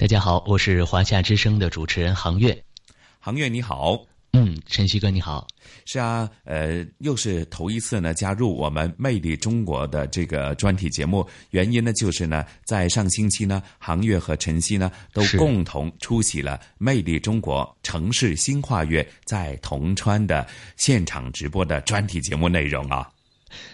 [0.00, 2.64] 大家好，我是华夏之声的主持人杭月。
[3.18, 5.46] 杭月你好，嗯，晨曦哥你好。
[5.84, 11.28] 是啊，呃，又是头一次呢加入我们《魅力中国》的这个专题节目。
[11.50, 23.06] 原因呢，就是呢，在上星期呢，杭月和晨曦呢都共同出席了《魅力中国城市新跨越》在铜川的现场直播的专题节目内容啊。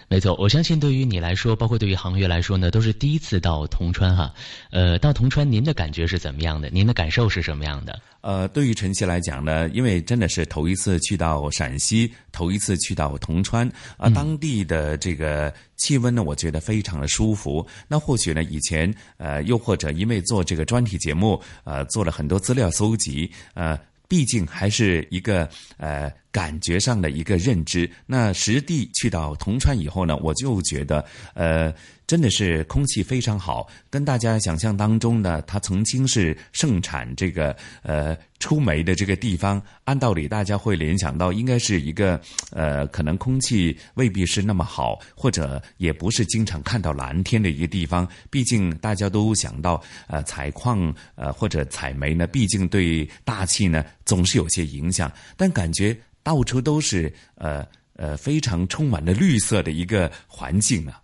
[0.08, 4.32] 没错，我相信对于你来说，包括对于航月来说呢，都是第一次到铜川哈。
[4.70, 6.68] 呃，到铜川您的感觉是怎么样的？
[6.70, 8.00] 您的感受是什么样的？
[8.20, 17.66] 呃，对于晨曦来讲呢，因为真的是头一次去到陕西，头一次去到铜川啊，当地的这个气温呢，我觉得非常的舒服。
[17.88, 23.78] 那或许呢，以前呃，又或者因为做这个专题节目，呃，做了很多资料搜集，呃。
[24.08, 27.90] 毕竟还是一个呃感觉上的一个认知。
[28.04, 31.72] 那实地去到铜川以后呢，我就觉得呃。
[32.06, 39.60] 真的是空气非常好，跟大家想象当中呢，它曾经是盛产这个呃出煤的这个地方。
[39.86, 42.20] 按道理，大家会联想到应该是一个
[42.52, 48.06] 呃，可能空气未必是那么好，或者也不是经常看到蓝天的一个地方。
[48.30, 55.12] 毕竟大家都想到呃采矿呃或者采煤呢，毕竟对大气呢总是有些影响。
[55.36, 57.62] 但感觉到处都是呃
[57.96, 61.02] 呃非常充满了绿色的一个环境啊。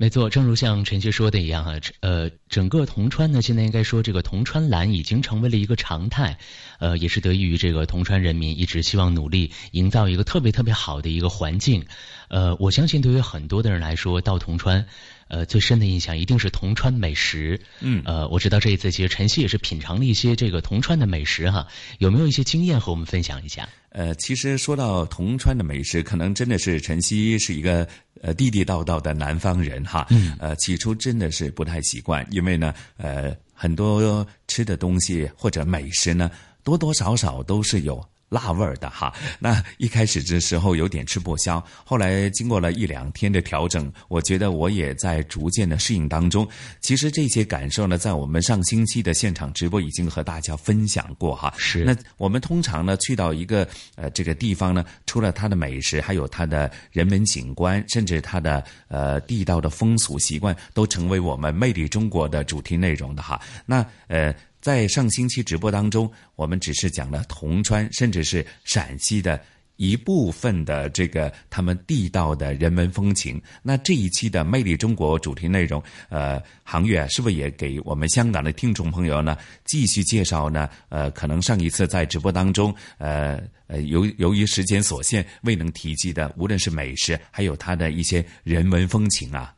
[0.00, 6.38] 没错，正如像陈曦说的一样啊，呃，整个铜川呢，现在应该说这个铜川蓝已经成为了一个常态，
[6.78, 11.84] 呃，也是得益于这个铜川人民一直希望努力营造一个特别特别好的一个环境，
[12.28, 14.86] 呃，我相信对于很多的人来说，到铜川。
[15.28, 17.60] 呃，最深的印象一定是铜川美食。
[17.80, 21.66] 嗯，呃，我知道这一次其实晨曦也是品尝了一些这个铜川的美食哈，
[21.98, 23.68] 有没有一些经验和我们分享一下？
[23.90, 27.86] 呃，其实说到铜川的美食，可能真的是晨曦是一个
[28.20, 30.06] 呃地地道道的南方人哈。
[30.10, 30.36] 嗯。
[30.38, 36.30] 呃，起初真的是不太习惯，因为呢，呃，很多吃的东西或者美食呢，
[36.62, 38.04] 多多少少都是有。
[38.28, 46.46] 辣味儿的哈，那一开始的时候有点吃不消，后来经过了一两天的调整，我觉得我也在逐渐的适应当中。
[46.80, 51.52] 其实这些感受呢，在我们上星期的现场直播已经和大家分享过哈。
[51.56, 51.84] 是。
[51.84, 63.40] 那我们通常呢去到一个呃这个地方呢，除了它的美食，还有它的人文景观，甚至它的呃地道的风俗习惯，都成为我们魅力中国的主题内容的哈。
[63.64, 64.34] 那呃。
[64.60, 69.40] 在上星期直播当中，我们只是讲了铜川，甚至是陕西的
[69.76, 73.40] 一部分的这个他们地道的人文风情。
[73.62, 80.68] 那这一期的《魅力中国》主题内容，呃，航月是不是也给我们香港的听众朋友呢继续介绍呢？
[80.88, 89.54] 呃，可能上一次在直播当中，呃呃，由由于时间所限未能提及的，无论是美食，还有它的一些人文风情啊。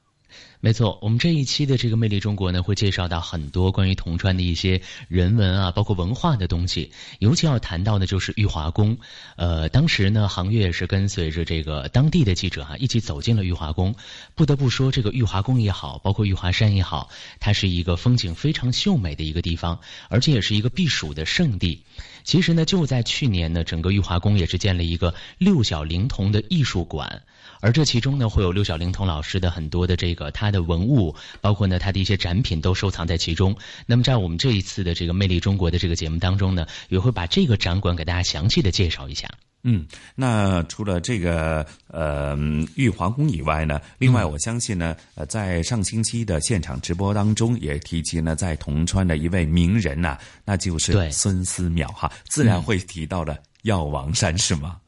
[0.62, 6.93] 没错，我们这一期的这个《魅力中国》呢，会介绍到很多关于铜川的一些人文啊，包括文化的东西。
[7.19, 8.98] 尤其要谈到的就是玉华宫。
[9.37, 13.94] 呃，当时呢，杭月是跟随着这个当地的记者啊，一起走进了玉华宫。
[14.34, 21.84] 不得不说，这个玉华宫也好，包括玉华山也好，它是一个风景非常秀美的一个地方，而且也是一个避暑的圣地。
[22.22, 27.22] 其实呢，就在去年呢，整个玉华宫也是建了一个六小龄童的艺术馆。
[27.60, 33.57] 而这其中呢，会有六小龄童老师的很多的这个他的文物，包括呢他的一些展品都收藏在其中。
[33.86, 39.28] 那么在我们这一次的这个《魅力中国》的这个节目当中呢，也会把这个展馆给大家详细的介绍一下。
[39.62, 42.34] 嗯，那除了这个呃
[42.77, 50.16] 玉皇宫以外呢，另外我相信呢，呃，在上星期的现场直播当中也提及呢，在铜川的一位名人呐，
[50.47, 54.78] 那就是孙思邈哈，自然会提到的药王山，是吗？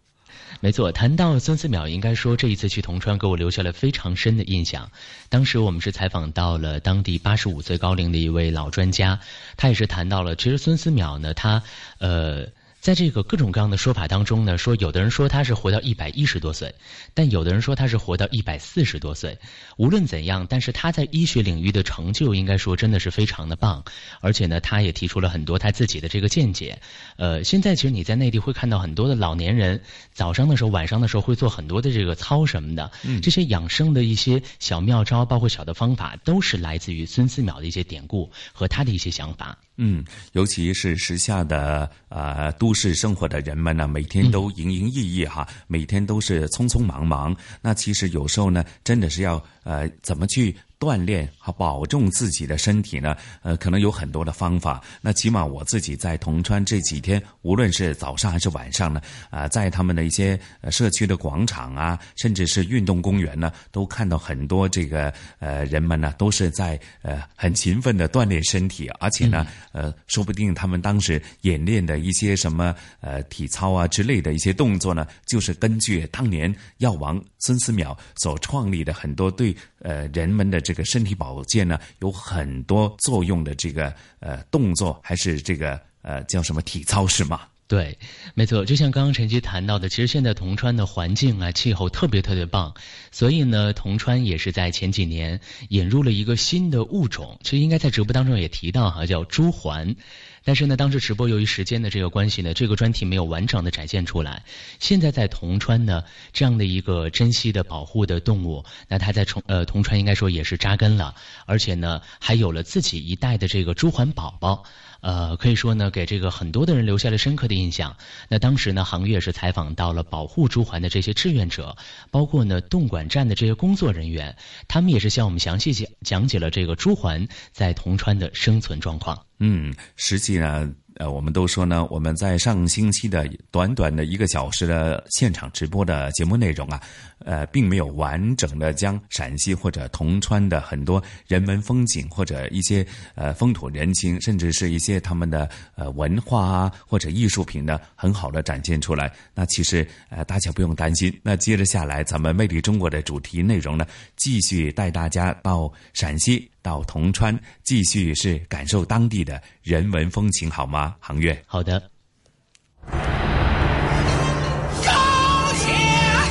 [0.62, 4.92] 没错，谈到孙思邈，应该说这一次去铜川给我留下了非常深的印象。
[5.28, 9.18] 当时我们是采访到了当地八十五岁高龄的一位老专家，
[9.56, 11.64] 他也是谈到了，其实孙思邈呢，他
[11.98, 12.46] 呃
[12.82, 16.74] 在这个各种各样的说法当中呢，说有的人说他是活到一百一十多岁，
[17.14, 19.38] 但有的人说他是活到一百四十多岁。
[19.76, 23.84] 无论怎样，但是他在医学领域的成就，应该说真的是非常的棒。
[24.20, 26.82] 而且呢，他也提出了很多他自己的这个见解。
[27.18, 29.80] 呃，现在其实你在内地会看到很多的老年人，
[30.12, 32.90] 早上的时候、晚上的时候会做很多的这个操什么的。
[33.04, 39.56] 嗯，这些养生的一些小妙招，包括小的方法，都是来自于孙思邈的一些典故和他的一些想法。
[39.76, 47.34] 嗯，尤其是时下的呃都市生活的人们呢，每天都营营役役哈，每天都是匆匆忙忙。
[47.60, 50.54] 那其实有时候呢，真的是要呃怎么去。
[50.82, 54.82] 锻炼和保重自己的身体呢，呃，可能有很多的方法。
[55.00, 59.00] 那起码我自己在铜川这几天，无论是早上还是晚上呢，
[59.30, 60.36] 啊，在他们的一些
[60.72, 80.72] 社区的广场啊，甚至是运动公园呢，都看到很多这个呃人们呢，都是在呃很勤奋的锻炼身体，而且呢，呃，说不定他们当时演练的一些什么呃体操啊之类的一些动作呢，就是根据当年药王孙思邈所创立的很多对呃人们的这。
[80.72, 87.42] 个身体保健呢，有很多作用的这个呃动作，还是这个呃叫什么体操是吗？
[87.68, 87.98] 对，
[88.34, 88.64] 没错。
[88.64, 92.74] 就像刚刚陈奇谈到的，其实现在铜川的环境啊、气候特别特别棒，
[93.10, 95.38] 所以呢，铜川也是在前几年
[95.68, 97.38] 引入了一个新的物种。
[97.42, 99.94] 其实应该在直播当中也提到哈，叫朱鹮。
[100.44, 104.42] 但是呢，当时直播由于时间的这个关系呢，这个专题没有完整的展现出来。
[104.78, 111.14] 现在在铜川呢，这样的一个珍稀的保护的动物，那它在铜呃铜川应该说也是扎根了，
[111.46, 114.64] 而且呢，还有了自己一代的这个朱鹮宝宝。
[115.00, 117.96] 呃，可以说呢，给这个很多的人留下了深刻的印象。
[118.28, 121.76] 那当时呢，杭月是采访到了保护朱鹮的这些志愿者，
[122.12, 124.36] 包括呢动管站的这些工作人员，
[124.68, 129.26] 他们也是向我们详细讲讲解了这个朱鹮在铜川的生存状况。
[129.44, 130.72] 嗯，实际呢。
[130.96, 136.78] 呃，我们都说呢，我们在上星期的短短的一个小时的现场直播的节目内容啊，
[137.24, 149.10] 呃，并没有完整的将陕西或者铜川的很多人文风景或者一些呃风土人情，甚至是一些他们的呃文化啊或者艺术品呢，很好的展现出来。
[149.34, 151.12] 那其实呃，大家不用担心。
[151.22, 156.50] 那接着下来，咱们魅力中国的主题内容呢，继续带大家到陕西。
[156.62, 160.94] 到铜川继续是感受当地的人文风情，好吗？
[161.00, 161.82] 航月，好的。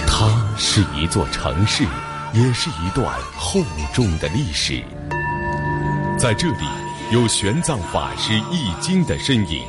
[0.07, 1.83] 它是一座城市，
[2.33, 3.61] 也是一段厚
[3.93, 4.83] 重的历史。
[6.17, 6.65] 在这里，
[7.11, 9.63] 有玄奘法师易经的身影，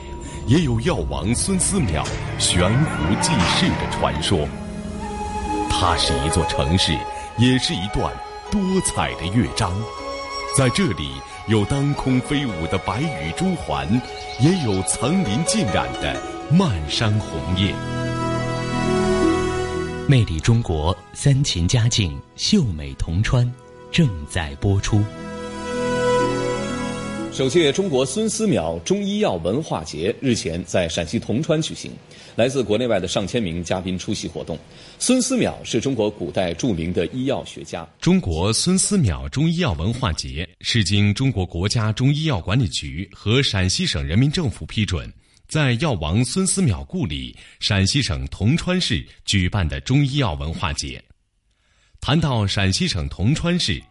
[0.46, 2.06] 也有药王孙思邈
[2.38, 4.46] 悬壶济世的传说。
[5.70, 6.96] 它是一座城市，
[7.38, 8.14] 也是一段
[8.50, 9.72] 多彩的乐章。
[10.54, 11.12] 在这里
[11.48, 13.88] 有当空飞舞的白羽朱鹮，
[14.38, 16.14] 也有层林尽染的
[16.50, 17.74] 漫山红叶。
[20.06, 23.50] 魅力中国，三秦佳境，秀美铜川，
[23.90, 25.02] 正在播出。
[27.32, 31.90] 首届中国孙思邈中医药文化节日前在陕西铜川举行。
[32.36, 34.58] 来自国内外的上千名嘉宾出席活动。
[34.98, 37.88] 孙思邈是中国古代著名的医药学家。
[37.98, 45.10] 中国孙思邈中医药文化节是经中国国家中医药管理局和陕西省人民政府批准，
[45.48, 51.02] 在药王孙思邈故里陕西省铜川市举办的中医药文化节。
[51.98, 53.82] 谈到陕西省铜川市，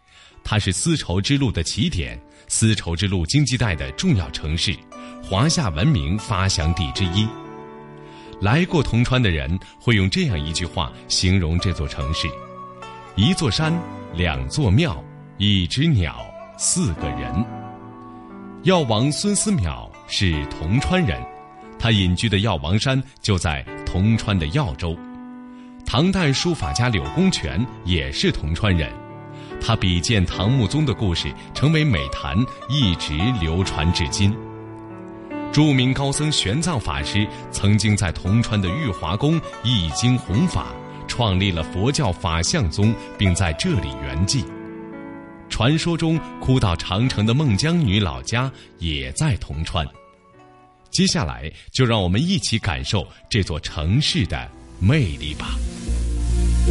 [0.43, 2.19] 它是丝绸之路的起点，
[2.51, 4.75] 丝绸之路经济带的重要城市，
[5.23, 7.25] 华夏文明发祥地之一。
[8.41, 12.27] 来过铜川的人会用这样一句话形容这座城市：
[13.15, 13.73] 一座山，
[14.13, 15.01] 两座庙，
[15.37, 16.19] 一只鸟，
[16.57, 17.33] 四个人。
[18.63, 21.23] 药王孙思邈是铜川人，
[21.79, 24.93] 他隐居的药王山就在铜川的耀州。
[25.85, 28.91] 唐代书法家柳公权也是铜川人，
[29.61, 32.35] 他比见唐穆宗的故事成为美谈，
[32.67, 34.35] 一直流传至今。
[35.53, 40.67] 著名高僧玄奘法师曾经在铜川的玉华宫译经弘法，
[41.07, 44.43] 创立了佛教法相宗，并在这里圆寂。
[45.49, 49.85] 传说中哭到长城的孟姜女老家也在铜川。
[50.89, 54.49] 接下来就让我们一起感受这座城市的
[54.79, 55.49] 魅力吧。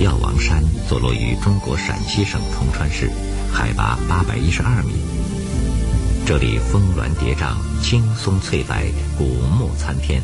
[0.03, 3.11] 药王山坐落于中国陕西省铜川市，
[3.53, 4.93] 海拔八百一十二米。
[6.27, 8.77] 这里峰峦叠嶂，青松翠柏，
[9.19, 9.25] 古
[9.59, 10.23] 木参天。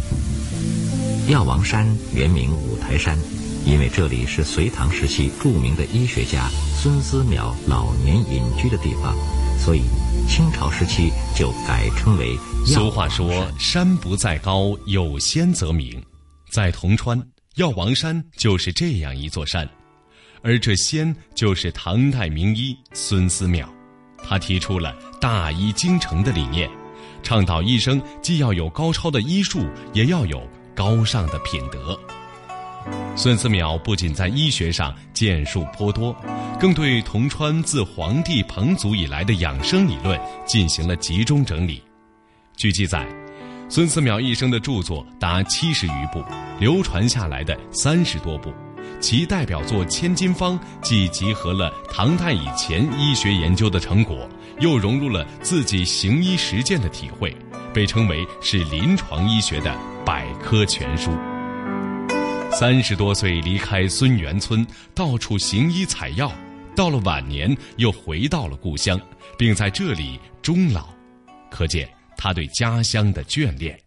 [1.28, 1.84] 药王山
[2.14, 3.18] 原名五台山，
[3.64, 6.48] 因为这里是隋唐时期著名的医学家
[6.80, 9.16] 孙思邈老年隐居的地方，
[9.58, 9.82] 所以
[10.28, 12.38] 清朝时期就改称为。
[12.64, 16.00] 俗话说：“山不在高，有仙则名。”
[16.50, 17.20] 在铜川，
[17.56, 19.66] 药王山就是这样一座山，
[20.42, 23.66] 而这仙就是唐代名医孙思邈。
[24.22, 26.70] 他提出了大医精诚的理念，
[27.22, 31.98] 倡导医生既要有高超的医术，也要有高尚的品德。
[33.16, 36.14] 孙思邈不仅在医学上建树颇多，
[36.60, 41.82] 更对铜川自黄帝彭祖以来的养生理论进行了集中整理。
[42.54, 43.08] 据记载，
[43.68, 46.22] 孙思邈一生的著作达七十余部，
[46.60, 48.52] 流传下来的三十多部，
[49.00, 54.28] 其代表作《千金方》既集合了唐代以前医学研究的成果，
[54.60, 57.36] 又融入了自己行医实践的体会，
[57.74, 61.10] 被称为是临床医学的百科全书。
[62.52, 66.30] 三十多岁离开孙元村，到处行医采药，
[66.76, 68.98] 到了晚年又回到了故乡，
[69.36, 70.88] 并在这里终老，
[71.50, 73.78] 可见他对家乡的眷恋。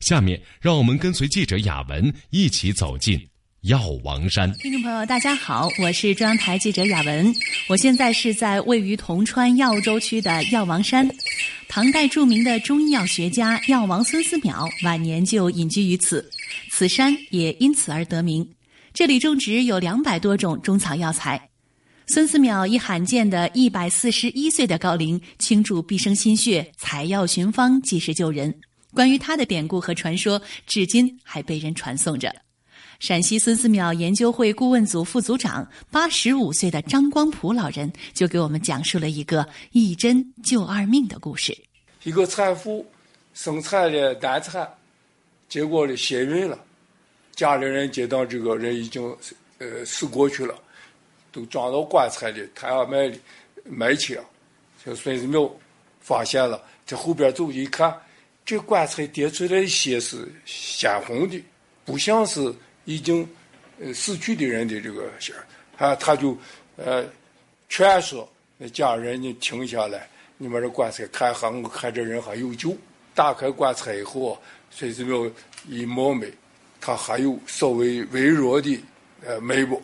[0.00, 3.18] 下面让我们跟随记者雅文一起走进
[3.62, 4.52] 药王山。
[4.54, 7.34] 听众朋友，大家好，我是中央台记者雅文，
[7.68, 11.08] 我现在是在位于铜川耀州区的药王山。
[11.66, 16.30] 唐代著名的中医药学家药王孙思邈晚年就隐居于此。
[16.70, 18.46] 此山也因此而得名，
[18.92, 21.48] 这里种植有两百多种中草药材。
[22.06, 28.54] 孙思邈以罕见的一百四十一岁的高龄倾注毕生心血，采药寻方，济世救人。
[28.92, 32.32] 关于他的典故和传说，至今还被人传颂着。
[33.00, 41.56] 陕西孙思邈研究会顾问组副组长、八十五岁的张光普老人就给我们讲述了一个一针救二命的故事。
[42.02, 42.86] 一个产妇
[43.32, 44.68] 生产了难产。
[45.48, 46.58] 结果呢，先孕了，
[47.34, 49.02] 家里人接到这个人已经
[49.58, 50.54] 呃死过去了，
[51.34, 53.20] 都装到棺材里，抬要埋里
[53.64, 54.24] 埋起了。
[54.84, 55.50] 这孙子庙
[56.00, 57.94] 发现了，在后边走一看，
[58.46, 61.42] 这棺材叠出来的血是鲜红的，
[61.84, 63.28] 不像是已经
[63.92, 65.34] 死去的人的这个血
[65.76, 66.38] 啊，他就
[66.76, 67.04] 呃
[67.68, 68.26] 劝说
[68.56, 72.76] 那家人你停下来，你把这棺材看下，我看这人还有救。
[73.14, 74.40] 打开棺材以后。
[74.76, 75.24] 孙子庙
[75.68, 76.26] 一摸脉，
[76.80, 78.76] 他还有稍微微弱的
[79.24, 79.80] 呃脉搏，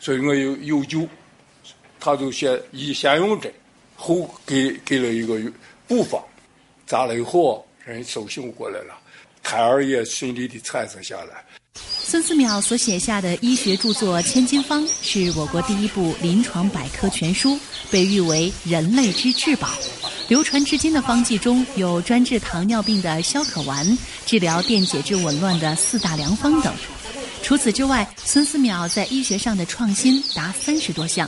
[0.00, 1.06] 所以我有有救，
[1.98, 3.52] 他就先以先用针，
[3.96, 5.38] 后给给了一个
[5.86, 6.22] 补方，
[6.86, 8.94] 扎了以后人苏醒过来了，
[9.42, 11.44] 胎儿也顺利的产生下来。
[12.00, 17.58] 孙思邈所写下的医学著作《千金方》是我国第一部临床百科全书，
[17.90, 19.68] 被誉为人类之至宝。
[20.26, 26.72] 流传至今的方剂中有专治糖尿病的消渴丸，治疗电解质紊乱的四大良方等。
[27.48, 31.26] 除此之外，孙思邈在医学上的创新达三十多项，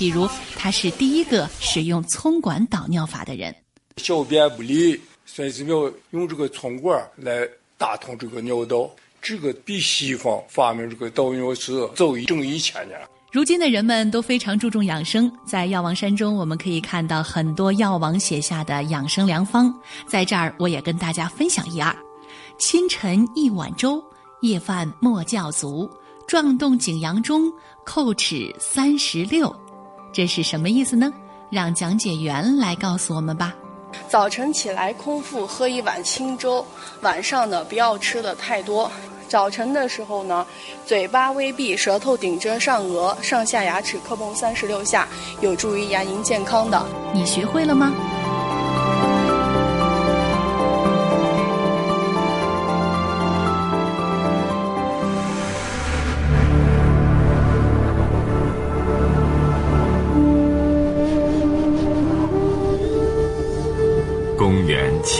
[0.00, 3.54] 比如他是第一个使用葱管导尿法的人。
[3.98, 7.48] 小便不利，孙思邈用这个葱管来
[7.78, 8.90] 打通这个尿道，
[9.22, 12.98] 这个比西方发明这个导尿是早一整一千年。
[13.30, 19.72] 如今的人们都非常注重养生，在药王山中，我们可以看到很多药王写下的养生良方。
[20.08, 21.96] 在这儿，我也跟大家分享一二：
[22.58, 24.02] 清晨一碗粥，
[24.40, 25.88] 夜饭莫教足；
[26.26, 27.52] 撞动景阳钟，
[27.84, 29.54] 叩齿三十六。
[30.12, 31.12] 这是什么意思呢？
[31.50, 33.54] 让讲解员来告诉我们吧。
[34.08, 36.64] 早晨起来空腹喝一碗清粥，
[37.00, 38.90] 晚上呢不要吃的太多。
[39.28, 40.46] 早晨的时候呢，
[40.86, 45.08] 嘴巴微闭，舌头顶着上颚，上下牙齿磕碰三十六下，
[45.40, 46.84] 有助于牙龈健康的。
[47.12, 47.92] 你学会了吗？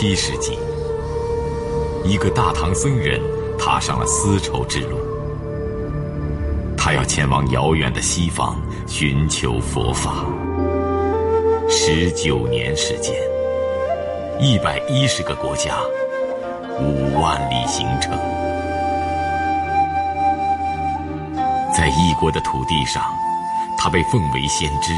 [0.01, 0.57] 七世纪，
[2.03, 3.21] 一个大唐僧人。
[3.59, 4.97] 踏上了丝绸之路，
[6.75, 10.25] 他要前往遥远的西方寻求佛法。
[11.69, 13.13] 十九年时间，
[14.39, 15.75] 一百一十个国家，
[16.79, 18.11] 五万里行程，
[21.71, 23.03] 在异国的土地上，
[23.77, 24.91] 他被奉为先知；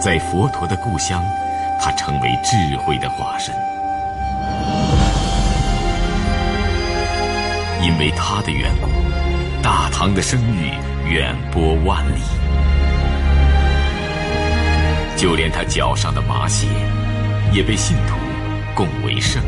[0.00, 1.20] 在佛陀的故乡，
[1.80, 3.52] 他成为智慧的化身。
[8.00, 8.88] 为他的缘故，
[9.62, 10.72] 大唐的声誉
[11.06, 12.22] 远播万里，
[15.18, 16.66] 就连他脚上的麻鞋，
[17.52, 18.16] 也被信徒
[18.74, 19.42] 供为圣。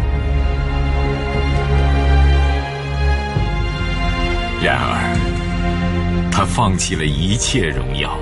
[4.63, 8.15] 然而，他放弃了一切荣耀，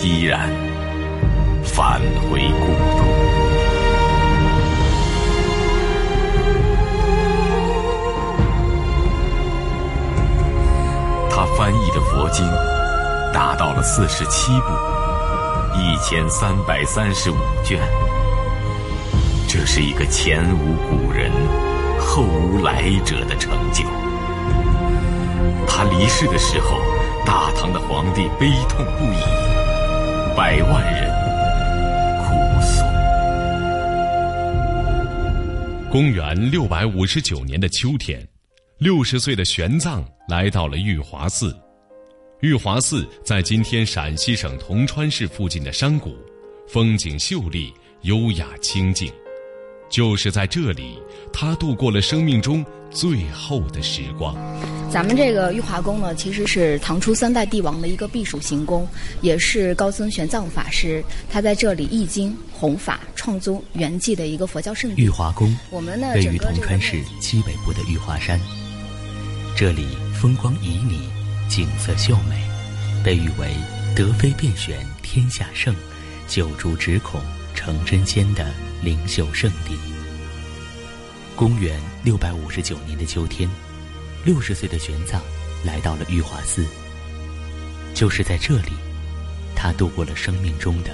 [0.00, 0.50] 依然
[1.62, 2.66] 返回故
[2.98, 3.21] 土。
[11.56, 12.44] 翻译的佛经
[13.32, 14.68] 达到了四十七部，
[15.76, 17.80] 一千三百三十五卷。
[19.48, 21.30] 这是一个前无古人、
[22.00, 23.84] 后无来者的成就。
[25.68, 26.78] 他离世的时候，
[27.26, 31.10] 大唐的皇帝悲痛不已，百万人
[32.24, 32.84] 哭诉。
[35.90, 38.26] 公元六百五十九年的秋天，
[38.82, 41.56] 六十岁的玄奘来到了玉华寺。
[42.40, 46.16] 玉华寺在今天陕西省铜川市附近的山谷，
[46.66, 49.08] 风景秀丽，优雅清静。
[49.88, 50.98] 就是在这里，
[51.32, 54.34] 他度过了生命中最后的时光。
[54.90, 58.88] 咱们这个玉华宫呢，其实是唐初三代帝王的一个避暑行宫，
[59.20, 65.00] 也是高僧玄奘法师他在这里译经、弘法、创宗圆寂的一个佛教圣地。
[65.00, 68.40] 玉华宫，我们呢位于铜川市西北部的玉华山，
[69.62, 70.98] 这里风光旖旎，
[71.48, 72.34] 景色秀美，
[73.04, 73.54] 被誉为
[73.94, 75.72] “德妃遍选天下圣，
[76.26, 77.20] 九竹只恐
[77.54, 78.44] 成真仙”的。
[78.82, 79.78] 灵秀圣地。
[81.36, 83.48] 公元六百五十九年的秋天，
[84.24, 85.20] 六十岁的玄奘
[85.64, 86.66] 来到了玉华寺。
[87.94, 88.72] 就是在这里，
[89.54, 90.90] 他度过了生命中的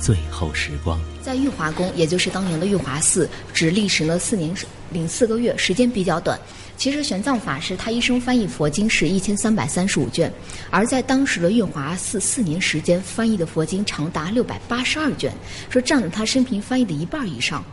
[0.00, 0.98] 最后时光。
[1.22, 4.52] 在玉华宫，也就是当年的玉华寺，只历时了四年
[4.90, 6.36] 零四个月，时间比较短。
[6.76, 10.30] 其实玄奘法师他一生翻译佛经是一千三百三十五卷，
[10.70, 15.32] 而在当时的玉华寺四年时间翻译的佛经长达六百八十二卷，
[15.70, 17.64] 说占了他生平翻译的一半以上。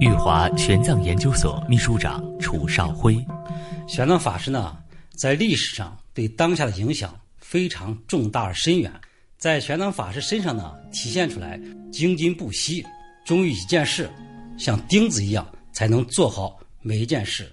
[0.00, 3.14] 玉华玄奘研究所秘书长楚少辉，
[3.86, 4.76] 玄奘法师呢，
[5.14, 8.90] 在历史上对当下的影响非常重大而深远，
[9.36, 11.60] 在玄奘法师身上呢，体现出来
[11.92, 12.84] 精进不息。
[13.26, 14.08] 忠于一件事，
[14.56, 17.52] 像钉子一样，才能做好每一件事。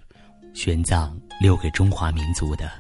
[0.54, 2.72] 玄奘留给中华民族的，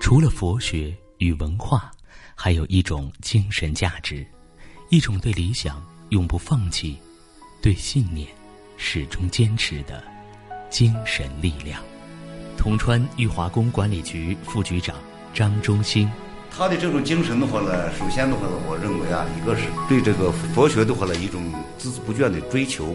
[0.00, 1.90] 除了佛学与文化，
[2.34, 4.26] 还有一种精神价值，
[4.88, 6.96] 一种对理想永不放弃、
[7.60, 8.26] 对信念
[8.78, 10.02] 始终坚持的
[10.70, 11.82] 精神力量。
[12.56, 14.96] 铜川玉华宫管理局副局长
[15.34, 16.10] 张忠兴。
[16.50, 21.42] 他的这种精神的话呢，首先的话呢，我认为啊，一个是对这个佛学的话呢一种
[21.78, 22.94] 孜孜不倦的追求，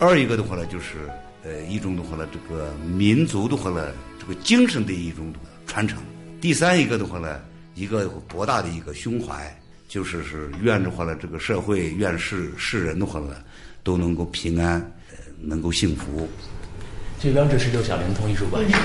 [0.00, 1.08] 二一个的话呢就是
[1.44, 5.32] 呃一种的话呢这个民族的话呢这个精神的一种
[5.66, 5.98] 传承，
[6.40, 7.40] 第三一个的话呢
[7.74, 9.54] 一个博大的一个胸怀，
[9.86, 13.36] 就是是愿的话呢这个社会愿世世人的话呢
[13.84, 14.80] 都能够平安，
[15.10, 16.28] 呃能够幸福。
[17.18, 18.80] 这边这是六小龄童艺术馆是吧？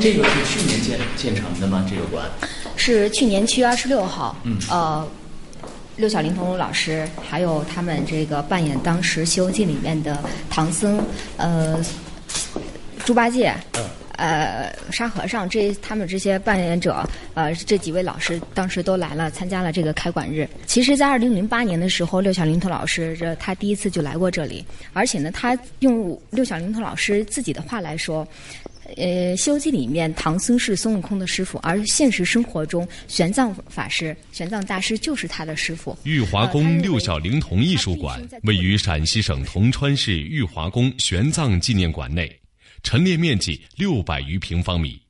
[0.00, 1.86] 这个是去年建建成的吗？
[1.88, 2.26] 这个馆
[2.76, 4.36] 是去年七月二十六号。
[4.44, 4.58] 嗯。
[4.70, 5.06] 呃，
[5.96, 10.18] 六小龄童老师还有他们这个扮演当时《西游记》里面的
[10.50, 11.00] 唐僧，
[11.36, 11.78] 呃，
[13.04, 13.54] 猪八戒。
[13.78, 13.84] 嗯。
[14.16, 20.48] 呃，沙和尚这他们这些扮演者，呃，这几位老师当时都来了，参加了这个开馆日。
[20.66, 28.24] 其实，在二零零八年的时候，六小龄童老师这他第一次就来过这里，而且呢，他用六小龄童老师自己的话来说，
[28.96, 35.96] 呃，《西游记》里面唐僧是孙悟空的师傅，而现实生活中玄奘法师、玄奘大师就是他的师傅。
[36.04, 42.34] 玉华宫六小龄童艺术馆位于陕西省铜川市玉华宫玄奘纪念馆内。
[42.82, 45.00] 陈列面积六百余平方米。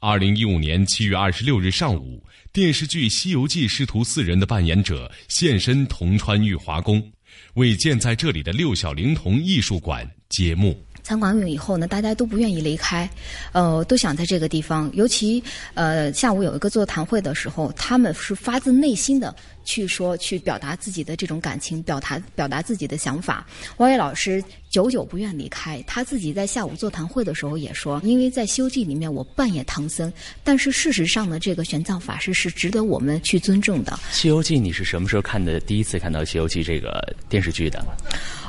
[0.00, 7.00] 二零一五年七月二十六日上午，电视剧《西游记》师徒四人的扮演者现身铜川玉华宫，
[7.54, 10.76] 为建在这里的六小龄童艺术馆揭幕。
[11.02, 13.08] 参观完以后呢，大家都不愿意离开，
[13.52, 14.90] 呃，都想在这个地方。
[14.94, 15.42] 尤其
[15.74, 23.46] 呃，下午有一个座谈会的时候，他们是发自内心的去说、去表达自己的这种感情，表达表达自己的想法。
[23.76, 30.12] 王伟老师久久不愿离开，他自己在下午座谈会的时候也说：“因为在《西游记》里面我扮演唐僧，
[30.44, 35.60] 但是事实上呢，这个玄奘法师是值得我们去尊重的。”《西游记》，你是什么时候看的？
[35.60, 37.84] 第一次看到《西游记》这个电视剧的？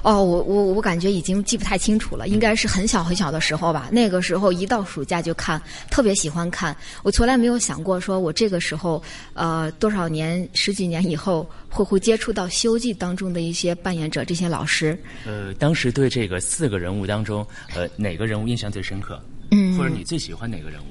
[0.03, 3.87] 哦，我我我感觉已经记不太清楚了，应该是很小很小的时候吧。
[3.91, 6.75] 那个时候一到暑假就看，特别喜欢看。
[7.03, 9.01] 我从来没有想过，说我这个时候，
[9.33, 14.97] 呃，多少年十几年以后，会会接触到《西游记》当中的一些扮演者，这些老师。
[15.25, 19.21] 呃，当时对这个四个人物当中，呃，哪个人物印象最深刻？
[19.51, 20.85] 嗯，或者你最喜欢哪个人物？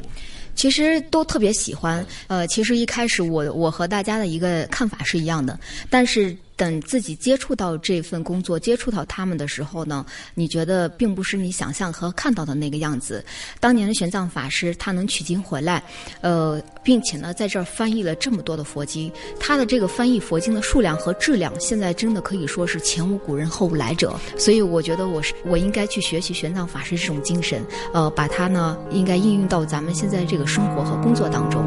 [0.54, 2.04] 其实都特别喜欢。
[2.26, 6.36] 呃，其实一开始我我和大家的一个看法是一样的，但是。
[6.60, 13.24] 等自己接触到这份工作，接触到他们的时候呢，你觉得并不是你想象和看到的那个样子。
[13.58, 15.82] 当年的玄奘法师他能取经回来，
[16.20, 24.14] 呃，并且呢在这儿翻译了这么多的佛经，他的这个翻译佛经的数量和质量，现在真的可以说是前无古人后无来者。
[24.36, 31.64] 所以我觉得我是我应该去学习玄奘法师这种精神，呃，把它呢应该应用到咱们现在这个生活和工作当中。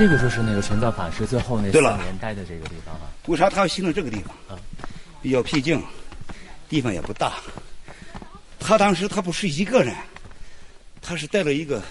[0.00, 3.02] 这个就是那个玄奘法师最后那四年待的这个地方啊。
[3.26, 4.34] 为啥他要形成这个地方？
[4.48, 4.58] 啊，
[5.20, 5.78] 比较僻静，
[6.70, 7.34] 地方也不大。
[8.58, 9.94] 他当时他不是一个人，
[11.02, 11.82] 他是带了一个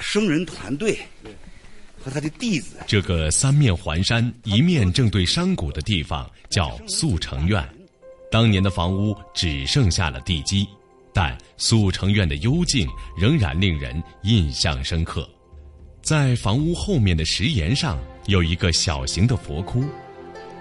[0.00, 0.98] 僧人团队
[2.02, 2.78] 和他的弟子。
[2.84, 7.64] 这个三面环山、一面正对山谷的地方叫速成院，
[8.28, 10.68] 当年的房屋只剩下了地基，
[11.14, 15.30] 但速成院的幽静仍然令人印象深刻。
[16.02, 19.84] 在房屋后面的石岩上有一个小型的佛窟，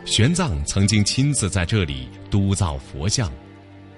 [0.05, 3.31] 玄奘曾经亲自在这里督造佛像，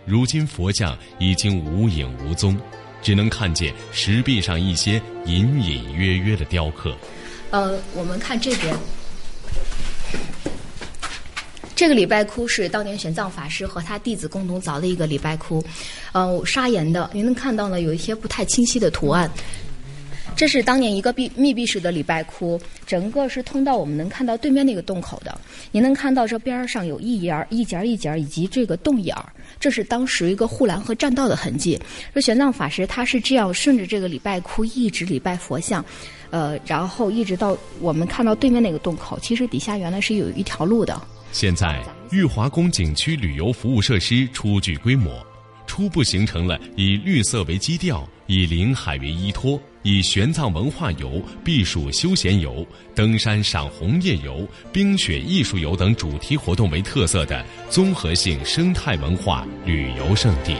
[0.06, 2.58] 如今佛像已经无影无踪，
[3.02, 6.96] 只能看见石壁上一些隐隐约约的雕刻。
[7.50, 8.74] 呃，我们看这边，
[11.76, 15.62] 这个礼拜窟是当年玄奘法师和他弟子共同凿的一个礼拜窟，
[16.14, 19.30] 呃，砂岩的，您能看到呢，有一些不太清晰的图案。
[20.36, 25.40] 这是当年一个闭密闭式的礼拜窟，整个是通到我们能看到对面那个洞口的。
[25.72, 31.80] 您能看到这边上有一沿一节一节以及这个洞眼儿，这是当时一个护栏和栈道的痕迹。
[32.14, 35.86] 说玄奘法师他是这样顺着这个礼拜窟一直礼拜佛像，
[36.32, 41.00] 呃，然后一直到我们看到对面那个洞口，其实底下原来是有一条路的。
[41.32, 45.24] 现在玉华宫景区旅游服务设施初具规模，
[45.68, 48.08] 初步形成了以绿色为基调。
[48.28, 60.56] 以临海为依托，以玄奘文化游、避暑休闲游、登山赏红叶游、冰雪艺术游等主题活动为特色的综合性生态文化旅游胜地。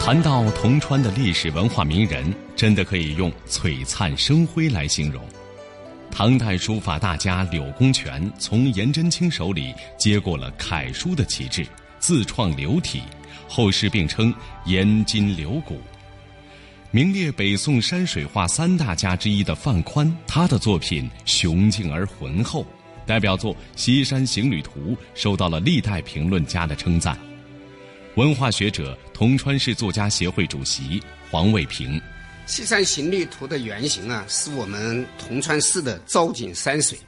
[0.00, 5.24] 谈到铜川的历史文化名人，真的可以用璀璨生辉来形容。
[6.10, 11.66] 唐代书法大家柳公权从颜真卿手里接过了楷书的旗帜。
[11.98, 13.02] 自创流体，
[13.48, 14.32] 后世并称
[14.64, 15.80] 颜筋柳骨。
[16.90, 22.64] 名列北宋山水画三大家之一的范宽，他的作品雄劲而浑厚，
[23.04, 27.18] 代表作《西山行旅图》受到了历代评论家的称赞。
[28.14, 31.98] 文化学者、铜川市作家协会主席黄卫平：
[32.46, 36.98] 《西山行旅图》的原型啊，是我们铜川市的昭景山水。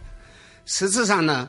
[0.66, 1.48] 实质上呢，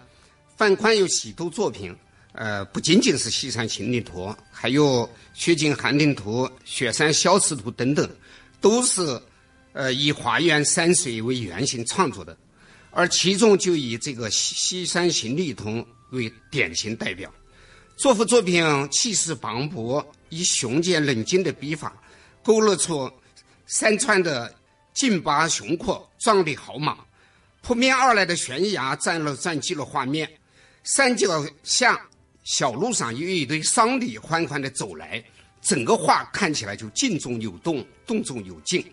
[0.56, 1.93] 范宽有许多作品。
[2.34, 8.10] 呃，不仅仅是《西山行旅图》，还有《雪景寒林图》《雪山消磁图》等等，
[8.62, 9.22] 都是
[9.74, 12.38] 呃以华园山水为原型创作的。
[12.92, 15.70] 而其中就以这个《西西山行旅图》
[16.12, 17.34] 为典型代表。
[17.98, 21.94] 这幅作品气势磅礴，以雄健冷静的笔法，
[22.44, 23.12] 勾勒出
[23.65, 24.54] 山川的
[24.94, 26.98] 劲拔雄阔、壮丽豪莽。
[27.62, 30.30] 扑面而来的悬崖占了占据了画面，
[30.84, 32.00] 山脚下。
[32.50, 35.24] 小路上有一堆商旅缓缓地走来，
[35.62, 38.84] 整个画看起来就静中有动，动中有静。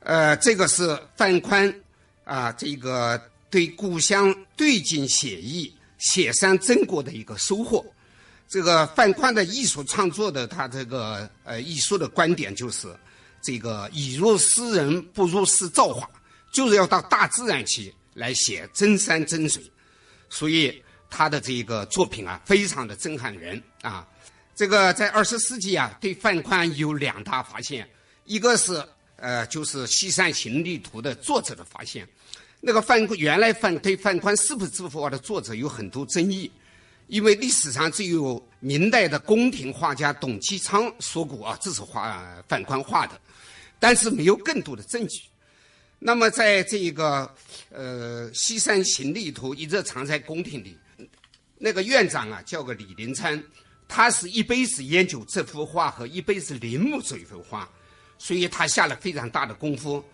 [0.00, 1.74] 呃，这个是范宽
[2.24, 3.18] 啊，这个
[3.48, 7.82] 对故乡对景写意、写山真国的一个收获。
[8.48, 12.94] 这个范宽的艺术创作的他这个呃艺术的观点就是，
[13.40, 16.06] 这个以入诗人不入诗造化，
[16.52, 19.62] 就是要到大自然去来写真山真水，
[20.28, 20.83] 所以。
[21.16, 24.04] 他的这一个作品啊，非常的震撼人啊！
[24.52, 27.88] 这个在二十世纪啊，对范宽有两大发现，
[28.24, 32.04] 一个是呃，就是《西山行旅图》的作者的发现。
[32.60, 36.50] 那个范原来范对范宽是不是这幅画的作者有很多争议，
[37.06, 43.20] 因为历史上只有明代的宫廷画家董其昌说过啊，这是画范宽画的，
[43.78, 45.20] 但是没有更多的证据。
[46.00, 47.32] 那么在这一个
[47.70, 50.76] 呃《西山行旅图》一直藏在宫廷里。
[51.64, 53.42] 那个院长啊，叫个李林参，
[53.88, 57.66] 他是一辈子研究这幅画和一辈子临摹这幅画，
[58.18, 60.04] 所以他下了非常大的功夫。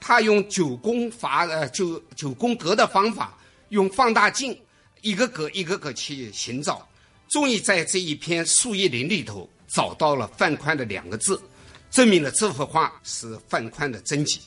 [0.00, 3.38] 他用九宫法呃九九宫格的方法，
[3.68, 4.58] 用放大镜
[5.00, 6.84] 一个格一个格去寻找，
[7.28, 11.40] 终于在这一片树叶林里头找到了范宽的两个字，
[11.88, 14.40] 证明了这幅画是范宽的真迹。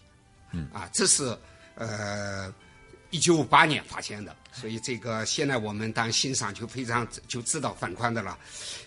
[0.51, 1.37] 嗯啊，这是
[1.75, 2.53] 呃
[3.11, 8.37] 一九五八年发现的，所以这个现在我们当欣赏就非常就知道范宽的了，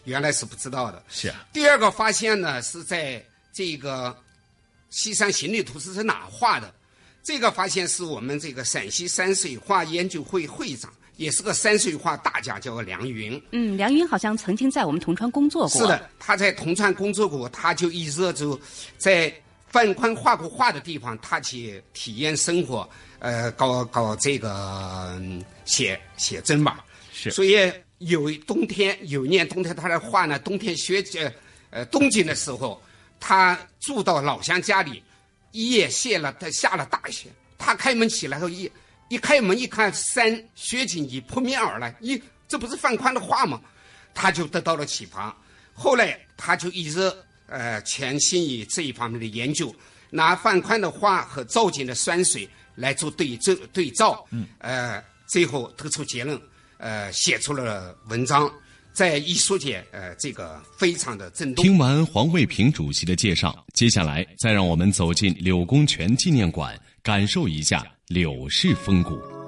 [0.04, 1.02] 原来是不知道的。
[1.08, 4.08] 是啊，第二个发现呢是在这个
[4.90, 6.72] 《西山行旅图》是在哪画的？
[7.22, 13.40] 这个发现是我们这个陕西山水画研究会会长，也是个山水画大家，叫梁云。
[13.52, 15.80] 嗯，梁云好像曾经在我们铜川工作过。
[15.82, 18.60] 是的，他在铜川工作过，他就一直就
[18.98, 19.32] 在
[19.68, 22.90] 范宽画过画的地方，他去体验生活，
[23.22, 24.50] 呃，搞搞这个
[25.16, 26.84] 嗯写写真吧。
[27.12, 31.32] 是，所以有冬天，有一年冬天他的画呢，冬天雪呃
[31.70, 32.82] 呃冬季的时候，
[33.20, 35.00] 他住到老乡家里，
[35.52, 38.68] 一夜下了他下了大雪，他开门起来后一
[39.08, 43.60] 一开门一看山雪景已扑面而来，一，这不是范宽的画吗？
[44.12, 45.32] 他就得到了启发。
[45.72, 47.00] 后来他就一直
[47.46, 49.72] 呃潜心于这一方面的研究，
[50.12, 56.38] 拿范宽的画和赵景的山水来做对照对照，嗯，呃，最后得出结论，
[56.76, 58.52] 呃，写出了文章，
[58.92, 61.64] 在艺术界呃这个非常的震动。
[61.64, 69.41] 听完黄卫平主席的介绍，接下来再让我们走进柳公权纪念馆，感受一下柳氏风骨。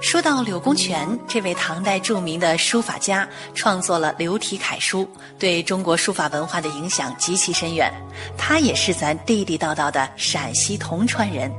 [0.00, 5.08] 说到柳公权，这位唐代著名的书法家，创作了柳体楷书，
[5.38, 7.92] 对中国书法文化的影响极其深远。
[8.36, 11.52] 他也是咱地地道道的陕西铜川人。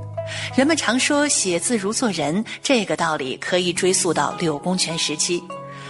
[0.56, 5.44] 人们常说写字如做人，这个道理可以追溯到柳公权时期。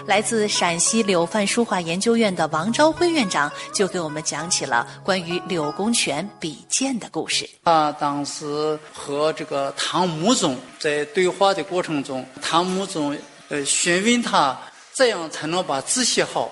[0.06, 7.48] 来自陕西柳范书画研究院的王昭辉院长就给我们讲起了关于柳公权比剑的故事。
[7.64, 13.18] 他当时和这个唐穆宗在对话的过程中，唐穆宗
[13.50, 14.58] 呃询问他
[14.94, 16.50] 怎样才能把字写好。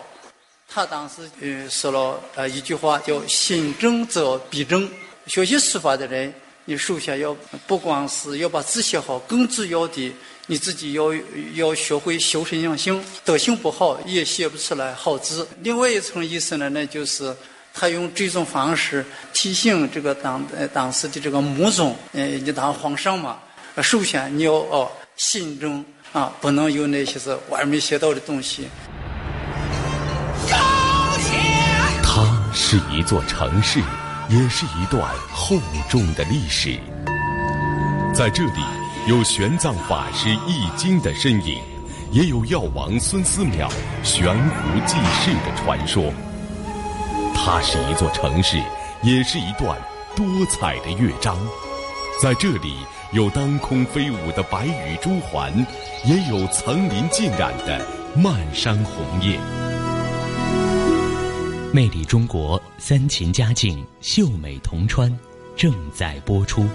[0.67, 4.87] 他当时呃说了呃一句话叫“心正则笔正”。
[5.25, 6.33] 学习书法的人，
[6.65, 10.13] 你首先要不光是要把字写好，更主要的。
[10.49, 11.13] 你自己要
[11.55, 15.45] 要学会修身养性，德行不好也写不出来好字。
[15.61, 17.35] 另外一层意思呢，那就是
[17.73, 23.37] 他用这种方式提醒这个当呃当时的这个穆宗，呃，你当皇上嘛，
[23.83, 25.83] 首先你要哦心中
[26.13, 28.69] 啊，不能有那些是歪门邪道的东西。
[32.01, 33.81] 它是一座城市，
[34.29, 35.57] 也是一段厚
[35.89, 36.79] 重的历史，
[38.15, 38.86] 在这里。
[39.07, 41.61] 有玄奘法师易经的身影，
[42.11, 43.71] 也有药王孙思邈
[44.03, 46.11] 悬壶济世的传说。
[47.33, 48.61] 它是一座城市，
[49.03, 49.79] 也是一段
[50.13, 51.37] 多彩的乐章。
[52.21, 52.75] 在这里，
[53.13, 55.65] 有当空飞舞的白羽朱鹮，
[56.03, 59.39] 也有层林尽染的漫山红叶。
[61.71, 65.17] 魅力中国，三秦佳境，秀美铜川，
[65.55, 66.67] 正在播出。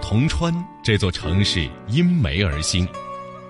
[0.00, 2.86] 铜川这座城市，因煤而兴。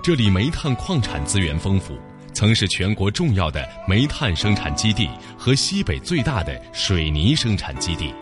[0.02, 1.98] 这里煤炭矿产资源丰富，
[2.32, 5.08] 曾是全国重要的煤炭生产基地
[5.38, 8.12] 和西北最大的水泥生产基地。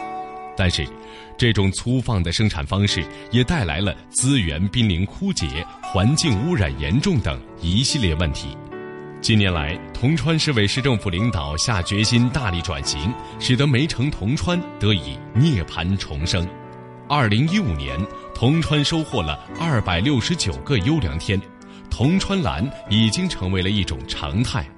[0.57, 0.87] 但是，
[1.37, 8.57] 这种粗放的生产方式也带来了资源濒临枯竭、环境污染严重等一系列问题。
[9.21, 16.47] 近年来，铜川市委市政府领导下决心大力转型，使得煤城铜川得以涅槃重生。
[17.09, 17.99] 二零一五年，
[18.35, 21.41] 铜川收获了二百六十九个优良天，
[21.91, 24.69] 铜川蓝已经成为了一种常态。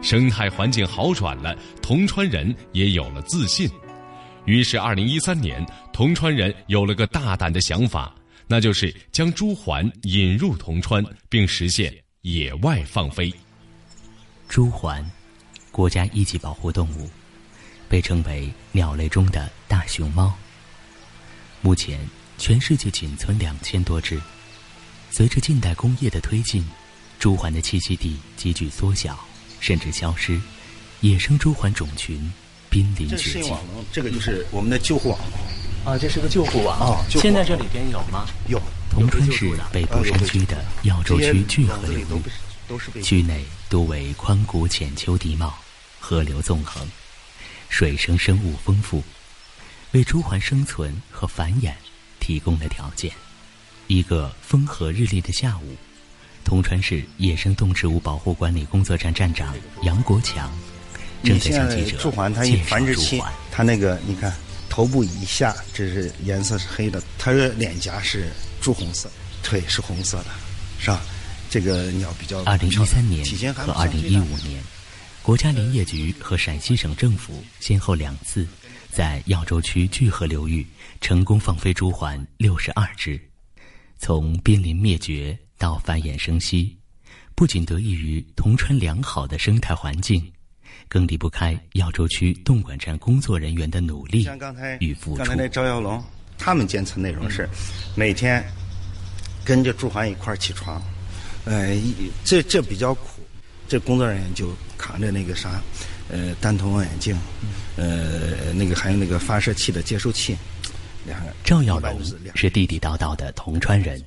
[0.00, 3.68] 生态环境好转了，铜川人也有了自信。
[4.46, 8.14] 于是，二零一三年，铜川人有了个大胆的想法，
[8.46, 13.30] 那就是将朱鹮引入铜川，并实现野外放飞。
[14.48, 15.04] 朱鹮，
[15.70, 17.10] 国家一级保护动物，
[17.90, 20.34] 被称为鸟类中的大熊猫。
[21.60, 21.98] 目前，
[22.38, 24.20] 全世界仅存两千多只。
[25.10, 26.64] 随着近代工业的推进，
[27.18, 29.18] 朱鹮的栖息地急剧缩小，
[29.60, 30.40] 甚至消失，
[31.00, 32.32] 野生朱鹮种群
[32.68, 33.52] 濒临绝迹。
[33.90, 35.18] 这个就是我们的救护网。
[35.84, 37.06] 啊，这是个救护网啊！
[37.08, 38.26] 现在这里边有吗？
[38.48, 38.60] 有。
[38.90, 42.20] 铜川市北部山区的耀州区聚河流
[42.96, 45.54] 域，区内多为宽谷浅丘地貌，
[46.00, 46.88] 河流纵横，
[47.68, 49.02] 水生生物丰富。
[49.96, 51.72] 为朱鹮生存和繁衍
[52.20, 53.10] 提供了条件。
[53.86, 55.74] 一个风和日丽的下午，
[56.44, 60.52] 铜川市野生动植物保护管理工作站站长杨国强
[61.24, 64.30] 正在向记者朱鹮它一繁殖期，它那个你看
[64.68, 68.30] 头部以下这是颜色是黑的，它的脸颊是
[68.60, 69.10] 朱红色，
[69.42, 70.26] 腿是红色的，
[70.78, 71.00] 是吧？
[71.48, 74.62] 这个鸟比较二零一三年和二零一五年，
[75.22, 78.46] 国家林业局和陕西省政府先后两次
[78.96, 80.66] 在耀州区聚河流域
[81.02, 83.20] 成功放飞朱鹮六十二只，
[83.98, 86.74] 从濒临灭绝到繁衍生息，
[87.34, 90.32] 不仅得益于铜川良好的生态环境，
[90.88, 94.26] 更离不开耀州区动管站工作人员的努力
[94.80, 95.16] 与付出。
[95.18, 95.36] 刚才。
[95.36, 96.02] 那赵耀龙，
[96.38, 97.46] 他们监测内容是
[97.94, 98.42] 每天
[99.44, 100.82] 跟着朱鹮一块儿起床，
[101.44, 101.78] 呃，
[102.24, 103.20] 这这比较苦，
[103.68, 105.60] 这工作人员就扛着那个啥，
[106.10, 107.18] 呃，单筒望远镜，
[107.76, 110.36] 呃，那个还有那个发射器的接收器，
[111.04, 112.00] 两个赵耀龙
[112.34, 114.02] 是地地道道的铜川人，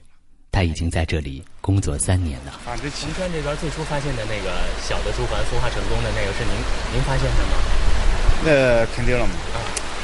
[0.51, 2.51] 他已经在这里工作三年了。
[2.65, 6.53] 啊，这铜川这边最初发现的那个小的珠环孵化成功的那个是您
[6.93, 7.53] 您发现的吗？
[8.45, 9.33] 那肯定了嘛。
[9.53, 9.59] 啊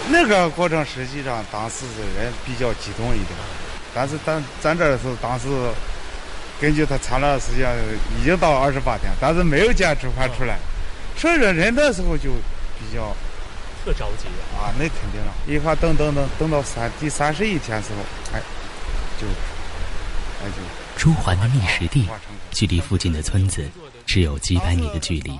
[0.07, 1.83] 那个过程实际上当时
[2.15, 3.31] 人比较激动一点，
[3.91, 5.47] 但是咱咱这儿是当时
[6.61, 7.75] 根据他产卵时间
[8.21, 10.74] 已经到二十八天，但是没有见朱鹮出来，所
[11.31, 12.31] 以说人的时候就
[12.79, 13.15] 比较
[13.83, 15.33] 特着急啊，那肯定了。
[15.47, 17.99] 一下等等等等到三第三十一天时候，
[18.33, 18.41] 哎，
[19.19, 19.27] 就
[20.43, 20.57] 哎就
[20.97, 22.07] 朱环的觅食地
[22.51, 23.69] 距离附近的村子
[24.05, 25.39] 只有几百米的距离。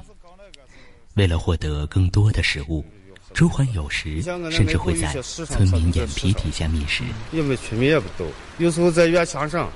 [1.15, 2.85] 为了获得更多的食物，
[3.33, 7.03] 朱环有时甚至会在村民眼皮底下觅食。
[7.31, 9.71] 因为村民也不懂，有时候在院墙上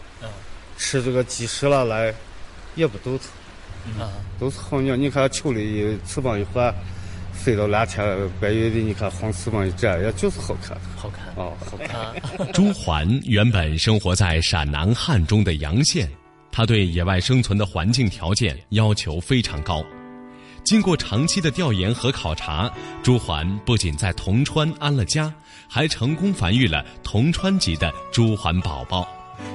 [0.77, 2.13] 吃这个鸡食了来，
[2.75, 3.17] 也不懂
[3.97, 4.07] 它，
[4.39, 4.95] 都是好鸟。
[4.95, 6.73] 你看秋里翅膀一换，
[7.33, 8.05] 飞到蓝天
[8.39, 10.77] 白云里，你看黄翅膀一展，也就是好看。
[10.95, 12.51] 好看哦，好看。
[12.51, 16.09] 朱鹮原本生活在陕南汉中的洋县，
[16.51, 19.83] 它对野外生存的环境条件要求非常高。
[20.61, 22.69] 经过长期的调研和考察，
[23.01, 25.33] 朱鹮不仅在铜川安了家，
[25.67, 29.07] 还成功繁育了铜川籍的朱鹮宝宝，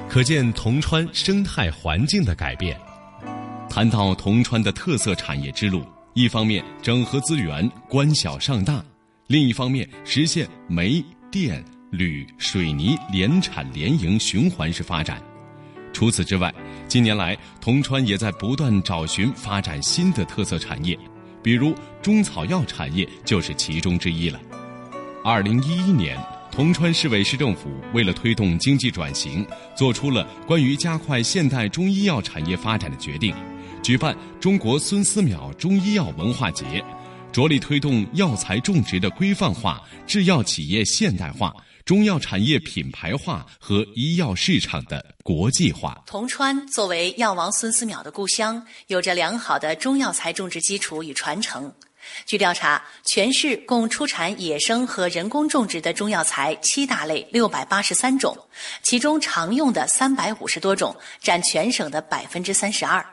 [0.09, 2.77] 可见铜川生态环境的改变。
[3.75, 5.83] 谈到铜川的特色产业之路，
[6.13, 8.75] 一方面整合资源，关小上大；
[9.27, 11.61] 另一方面实现煤、电、
[11.91, 15.21] 铝、水泥联产联营循环式发展。
[15.91, 16.55] 除此之外，
[16.87, 20.97] 近年来铜川也在不断找寻发展新的特色产业，
[21.43, 24.39] 比如中草药产业就是其中之一了。
[25.21, 26.17] 二零一一年，
[26.49, 33.35] 铜川市委市政府为了推动经济转型，做出了关于加快现代中医药产业发展的决定，
[33.85, 36.83] 举办中国孙思邈中医药文化节，
[37.31, 41.53] 着力推动药材种植的规范化、制药企业现代化。
[41.85, 46.01] 中药产业品牌化和医药市场的国际化。
[46.07, 51.71] 铜川作为药王孙思邈的故乡，有着良好的中药材种植基础与传承。
[52.25, 58.35] 据调查，全市共出产野生和人工种植的中药材七大类六百八十三种，
[58.81, 63.05] 其中常用的三百五十多种，占全省的百分之三十二。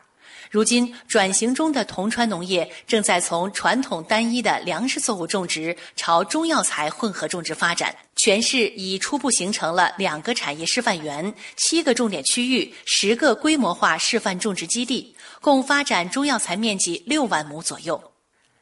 [0.53, 7.97] 如今，转型中的铜川农业正在从传统单一的粮食作物种植朝中药材混合种植发展。
[8.17, 17.99] 全市已初步形成了两个产业示范园、七个重点区域、十个规模化示范种植基地，共发展中药材面积六万亩左右。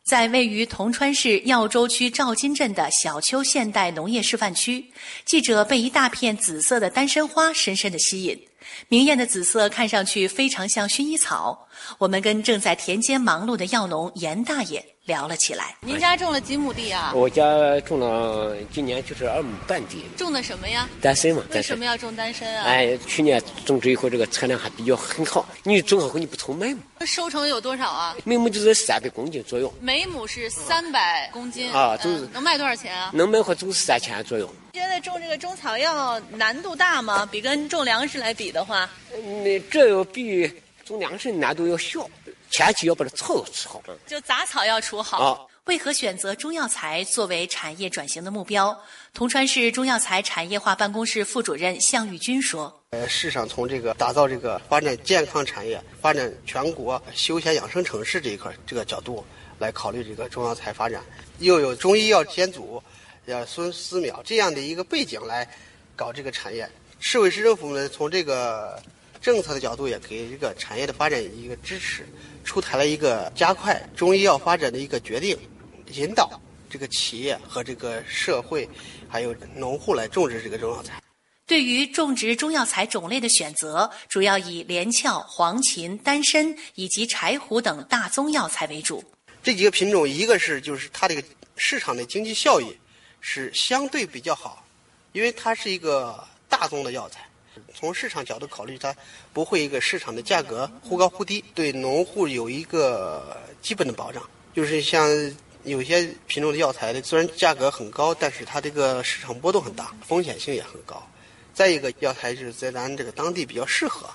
[0.05, 4.93] 在位于铜川市耀州区赵金镇的小丘现代农业示范区，
[5.25, 8.41] 记者被一大片紫色的丹参花深深的吸引。
[8.89, 11.69] 明艳的紫色看上去非常像薰衣草。
[11.99, 15.77] 我们跟正在田间忙碌的药农严大爷聊了起来。
[15.81, 17.13] 您家种了几亩地啊？
[17.15, 17.43] 我家
[17.81, 20.05] 种了，今年就是二亩半地。
[20.17, 20.89] 种的什么呀？
[21.01, 21.43] 丹参嘛。
[21.53, 22.65] 为什么要种丹参啊？
[22.65, 25.49] 哎，去年种植以后，这个产量还比较很好。
[25.65, 26.81] 你种好后你不愁卖吗？
[27.07, 28.15] 收成有多少啊？
[28.25, 29.73] 每亩就是三百公斤左右。
[29.81, 31.97] 每亩是三百公斤啊？
[31.97, 33.11] 就是能卖多少钱啊？
[33.15, 34.49] 能卖话就是三千左右。
[34.73, 37.27] 觉得种这个中草药难度大吗？
[37.27, 38.89] 比跟种粮食来比的话？
[39.43, 40.49] 那这要比
[40.85, 42.09] 种粮食难度要小。
[42.51, 45.19] 前期要把这草要除好，就杂草要除好。
[45.19, 48.77] 啊，为何选择中药材作为产业转型的目标？
[49.15, 59.25] 铜川市中药材产业化办公室副主任向玉军说：“呃，市场从这个打造这个发展健康产业、发展全国休闲养生城市这一块这个角度
[59.59, 61.03] 来考虑这个中药材发展，
[61.39, 62.83] 又有中医药先祖，
[63.27, 65.49] 呃孙思邈这样的一个背景来
[65.95, 66.69] 搞这个产业。
[66.99, 68.83] 市委市政府呢，从这个
[69.21, 72.07] 政策的角度也给这个产业的发展一个支持。”
[72.43, 75.39] 出台了一个加快中医药发展的一个决定，
[75.93, 78.69] 引导这个企业和这个社会，
[79.09, 81.01] 还有农户来种植这个中药材。
[81.47, 89.05] 对于种植中药材种类的选择，主要以连翘、黄芩、丹参以及柴胡等大宗药材为主。
[89.43, 91.23] 这几个品种，一个是就是它这个
[91.57, 92.77] 市场的经济效益，
[93.21, 94.65] 是相对比较好，
[95.13, 97.29] 因为它是一个大宗的药材。
[97.75, 98.95] 从市场角度考虑，它
[99.33, 104.23] 不会一个市场的价格忽高忽低，对农户有一个基本的保障。
[104.53, 105.09] 就是像
[105.65, 111.07] 有些品种的药材的，虽然价格很高，但是它这个市场波动很大，风险性也很高。
[111.53, 114.09] 再一个，药材就是在咱这个当地比较适合。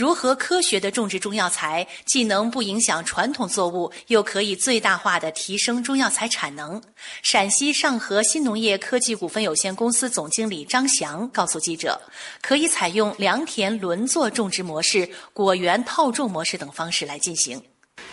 [0.00, 6.82] 如何科学的种植中药材，既能不影响传统作物，又可以最大化的提升中药材产能？
[7.22, 12.00] 陕西上合新农业科技股份有限公司总经理张翔告诉记者，
[12.40, 17.62] 可以采用良田轮作种植模式、果园套种模式等方式来进行。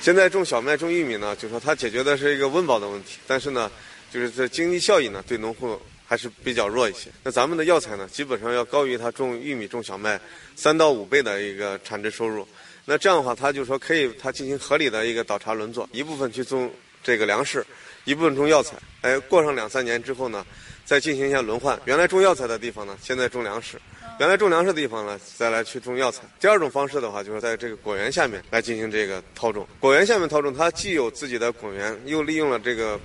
[0.02, 3.72] 现在种小麦、种玉米呢，就说它解决的是一个温饱的问题，但是呢，
[4.12, 5.80] 就是这经济效益呢，对农户。
[6.08, 7.10] 还是比较弱一些。
[7.22, 10.20] 那咱们的药材呢，基本上要高于它种玉米、种小麦
[10.56, 12.48] 三到五倍的一个产值收入。
[12.86, 16.72] 那这样的话，它就说可以，它进行合理的一个倒茬轮作，一部分去种
[17.04, 17.66] 这个粮食，
[18.06, 18.78] 一部分种药材。
[19.02, 20.46] 哎，过上两三年之后呢，
[20.86, 21.78] 再进行一下轮换。
[21.84, 23.78] 原来种药材的地方呢，现在种粮食。
[24.20, 26.24] 原来种粮食的地方呢，再来去种药材。
[26.40, 29.68] 第二种方式的话，就是在这个果园下面来进行这个套种。
[29.80, 33.00] 果园下面套种，它既有自己的果园，又利用了这个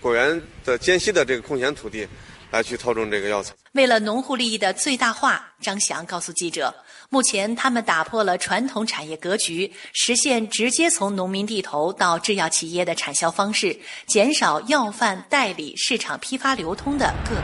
[0.00, 2.06] 果园的间隙的这个空闲土地，
[2.50, 3.54] 来去套种这个药材。
[3.72, 6.74] 为了农户利益的最大化，张翔告诉记者，
[7.10, 17.42] 目前他们打破了传统产业格局，实现直接从农民地头到制药企业的产销方式，减少药贩代理、市场批发流通的各个。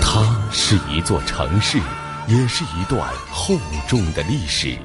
[0.00, 1.78] 它是一座城市，
[2.28, 3.54] 也是一段厚
[3.86, 4.76] 重的历史。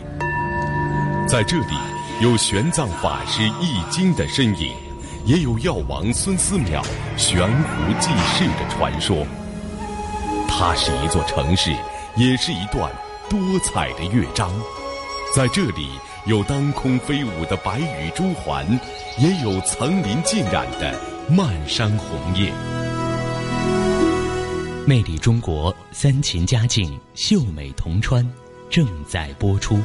[1.27, 1.75] 在这里，
[2.21, 4.75] 有玄奘法师易经的身影，
[5.25, 6.83] 也有药王孙思邈
[7.17, 9.25] 悬壶济世的传说。
[10.47, 11.71] 它是一座城市，
[12.15, 12.91] 也是一段
[13.29, 14.51] 多彩的乐章。
[15.35, 15.89] 在这里，
[16.25, 18.65] 有当空飞舞的白羽朱鹮，
[19.17, 20.93] 也有层林尽染的
[21.29, 22.51] 漫山红叶。
[24.85, 28.29] 魅力中国，三秦佳境，秀美铜川，
[28.69, 29.79] 正在播出。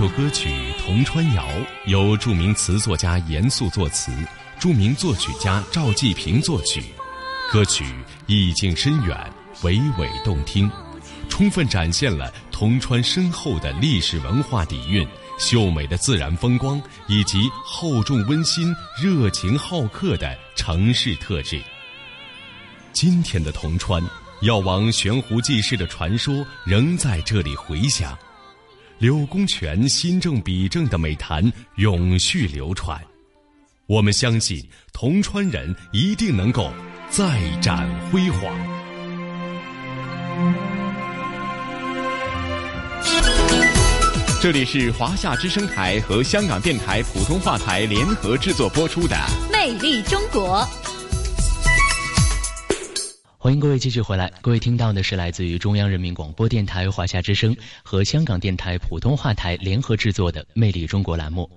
[0.00, 0.48] 首歌曲
[0.82, 1.46] 《铜川谣》
[1.84, 4.10] 由著名词作家严肃作词，
[4.58, 6.82] 著名作曲家赵季平作曲。
[7.52, 7.84] 歌曲
[8.26, 9.14] 意境深远，
[9.60, 10.70] 娓娓动听，
[11.28, 15.06] 充分展现了铜川深厚的历史文化底蕴、
[15.38, 21.62] 秀美的自然风光以及厚重温馨、热情好客的城市特质。
[22.94, 24.02] 今天的铜川，
[24.40, 28.16] 药王悬壶济世的传说仍在这里回响。
[29.00, 31.42] 柳公权新正笔正的美谈
[31.76, 33.00] 永续流传，
[33.86, 36.70] 我们相信铜川人一定能够
[37.08, 38.54] 再展辉煌。
[44.38, 49.16] 这里是华夏之声台和香港电台普通话台联合制作播出的
[49.50, 50.58] 《魅力中国》。
[53.42, 54.30] 欢迎各位继续回来。
[54.42, 61.50] 各位听到的是来自于中央人民广播电台华夏之声和香港电台普通话台联合制作的《魅力中国》栏目。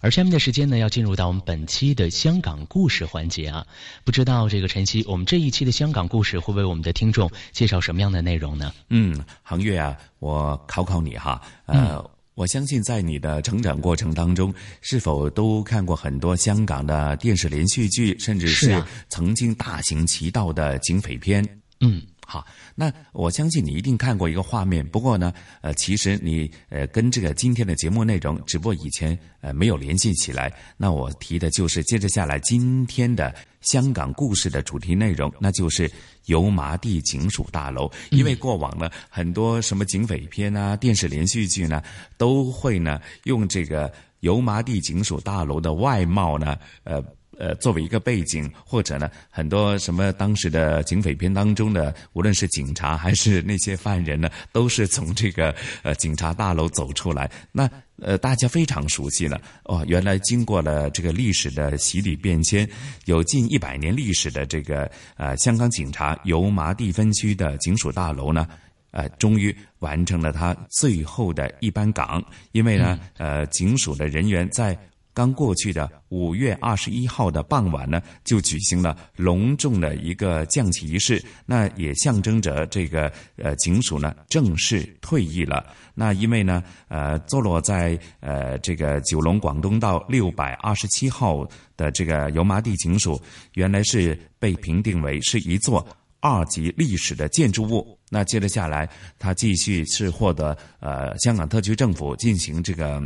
[0.00, 3.66] 而下面的时间呢，要进入到我们本期的香港故事环节啊。
[4.04, 8.72] 不知道这个晨曦，我们这一期的香港故事会为我们的听众介绍什么样的内容呢？
[8.90, 12.08] 嗯，杭月啊，我考考你哈，呃。
[12.34, 21.46] 我相信，在你的成长过程当中，是否都看过很多香港的电视连续剧，甚至是曾经大行其道的警匪片？
[21.80, 22.02] 嗯。
[22.26, 22.44] 好，
[22.74, 24.84] 那我相信你一定看过一个画面。
[24.86, 30.52] 不过呢，呃，其实你呃跟这个今天的节目内容，只不过以前呃没有联系起来。
[30.76, 35.90] 那我提的就是接着下来今天的香港故事的主题内容，那就是
[36.24, 37.90] 油麻地警署大楼。
[38.10, 41.82] 因为过往呢，很多什么警匪片啊、电视连续剧呢，
[42.16, 47.04] 都会呢用这个油麻地警署大楼的外貌呢，呃。
[47.38, 57.30] 呃，作为一个背景，或者呢，很多什么当时的警匪片当中的，无论是警察还是那些犯人呢， 都是从这个呃警察大楼走出来。
[57.52, 57.68] 那
[58.00, 62.68] 呃，大家非常熟悉了哦，原来经过了这个历史的洗礼变迁，
[63.04, 68.48] 有近一百年历史的这个呃香港警察油麻地分区的警署大楼呢，
[68.90, 74.76] 呃，终于完成了它最后的一班岗，因为呢，呃，警署的人员在。
[75.14, 85.64] 刚过去的五月二十一号的傍晚呢，就举行了隆重的一个降旗仪式，那也象征着这个呃警署呢正式退役了。
[85.94, 93.22] 那因为呢，呃，坐落在呃这个九龙广东道六百二十七号的这个油麻地警署，
[93.54, 95.86] 原来是被评定为是一座
[96.18, 97.96] 二级历史的建筑物。
[98.10, 103.00] 那接着下来，它继续是获得呃香港特区政府进行这个。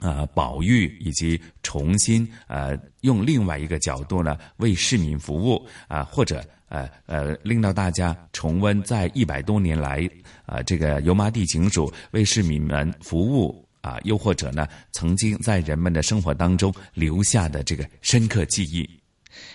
[0.00, 10.08] 呃，保育以及重新呃，用另外一个角度呢，为市民服务啊，或者呃呃，令到大家重温在一百多年来
[10.46, 18.88] 啊，这个油麻地警署为市民们服务啊，又或者呢，曾经在人们的生活当中留下的这个深刻记忆。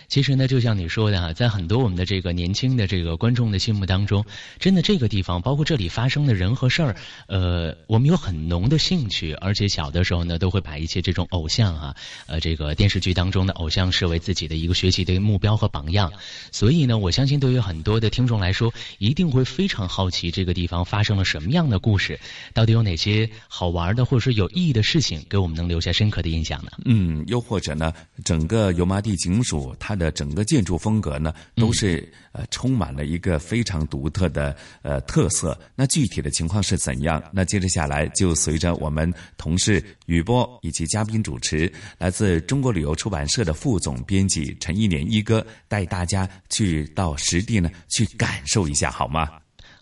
[0.08, 4.24] 其实呢，就像你说的哈，在很多我们的这个年轻的这个观众的心目当中，
[4.58, 6.96] 真的这个地方，包括这里发生的人和事儿，
[7.28, 11.94] 呃，我们有很浓的兴趣，而且小的时候呢，都会把一些这种偶像啊，
[12.26, 16.12] 呃，这个电视剧当中的偶像视为自己的一个学习的目标和榜样。
[16.50, 22.18] 所以呢，我相信对于很多的听众来说，一定会非常好奇这个地方发生了什么样的故事，
[22.52, 26.70] 到底有哪些好玩的或者是有意义的事情，给我们能留下深刻的印象呢？
[26.84, 27.92] 嗯，又或者呢，
[28.24, 30.00] 整个油麻地警署它。
[30.00, 35.54] 的整个建筑风格呢，都是呃充满了一个非常独特的呃特色。
[35.74, 37.22] 那具体的情况是怎样？
[37.30, 49.28] 那接着下来就随着我们同事雨波以及嘉宾主持，来自中国旅游出版社的副总编辑陈一年一哥带大家去到实地呢去感受一下，好吗？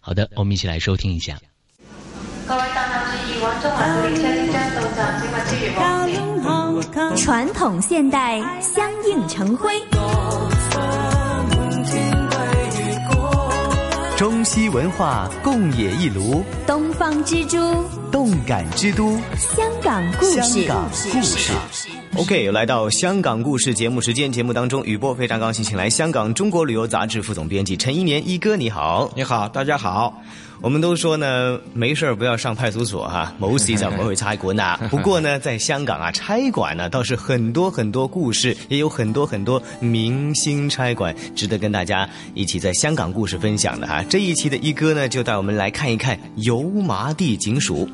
[0.00, 1.38] 好的，我们一起来收听一下。
[7.16, 9.72] 传统现代相映成辉，
[14.16, 17.56] 中西文化共冶一炉，东方之珠，
[18.10, 20.42] 动感之都，香港故事。
[20.42, 21.52] 香港故事。
[22.16, 30.20] OK，来到香港故事节目时间，节目当中，雨波非常高兴，请来香港中国旅游杂志副总编辑陈一年一哥，你好，你好，大家好。
[30.60, 34.76] 我们都说呢，没事不要上派出所哈，谋事就不会差馆呐。
[34.90, 44.04] 不过呢，在香港啊，差馆呢倒是很多很多故事，也有很多很多明星差馆，值得跟大家一起在香港故事分享的哈。
[44.08, 47.88] 这一期的一哥呢，就带我们来看一看油麻地警署。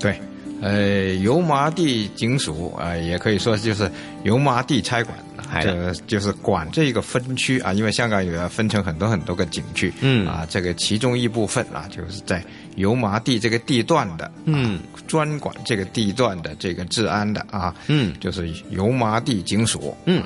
[0.00, 0.18] 对，
[0.62, 3.90] 呃，油麻地警署啊，也可以说就是
[4.22, 5.16] 油麻地差馆。
[5.62, 10.26] 这就是管这一个分区啊，因为香港有要分成很多很多个景区，嗯。
[10.26, 12.44] 啊，这个其中一部分啊，就是在
[12.76, 20.22] 油麻地这个地段的，嗯，专管这个地段的这个治安的啊，嗯，就是油麻地警署，嗯，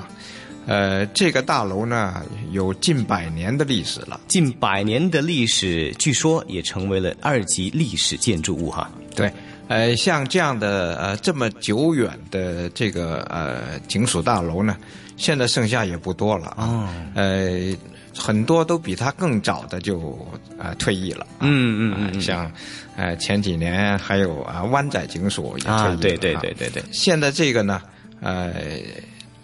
[0.67, 9.33] 呃，这个大楼呢有近百年的历史了，近百年的历史，据说也成为了二级历史建筑物哈，对。
[9.69, 14.77] 呃，像这样的呃这么久远的这个呃警署大楼呢，
[15.21, 16.89] 现在剩下也不多了啊。
[17.15, 17.77] 呃，
[18.17, 20.19] 很多都比他更早的就
[20.59, 21.27] 啊退役了。
[21.41, 22.21] 嗯嗯嗯。
[22.21, 22.51] 像
[22.97, 25.93] 呃前几年还有啊湾仔警署也退役了。
[25.93, 26.83] 啊，对对对对对。
[26.91, 27.83] 现在这个呢，
[28.21, 28.55] 呃。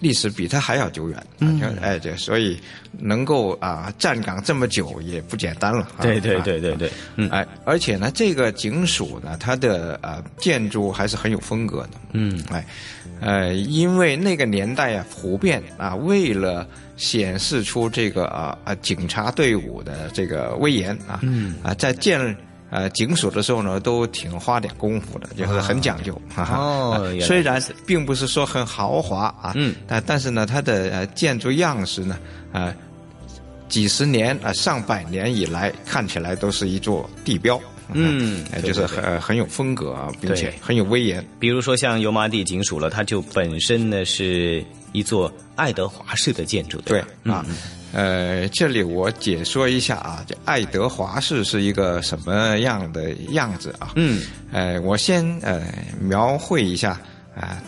[0.01, 2.61] 历史比它还要久远，嗯，哎，对，所以
[2.99, 5.89] 能够啊站岗这么久也不简单了。
[6.01, 11.91] 对对对对对，嗯，哎，而且呢，这个警署呢，它的呃建筑还是很有风格的。
[12.13, 12.67] 嗯，哎，
[13.21, 16.67] 呃，因为那个年代啊，普遍啊，为了
[16.97, 22.37] 显示出这个啊啊警察队伍的这个威严啊，嗯啊，在建。
[22.77, 26.21] 呃，警署的时候呢，都挺花点功夫的，就是很讲究。
[26.37, 32.19] 哦，虽然并不是说很豪华啊，嗯，但但是呢，它的呃建筑样式呢，
[32.53, 32.75] 呃，
[33.67, 37.59] 几十年啊，上百年以来看起来都是一座地标。
[37.95, 41.27] 嗯，就是很很有风格啊，并且很有威严。
[41.41, 44.63] 比如说像油麻地警署了，它就本身呢是
[44.97, 46.81] 一座爱德华式的建筑。
[46.81, 47.45] 对啊。
[47.93, 53.93] 呃，这里我解说一下啊，这爱德华式是一个什么样的样子啊？
[53.95, 54.23] 嗯，
[54.53, 55.63] 呃，我先呃
[56.01, 57.01] 描绘一下
[57.35, 57.63] 啊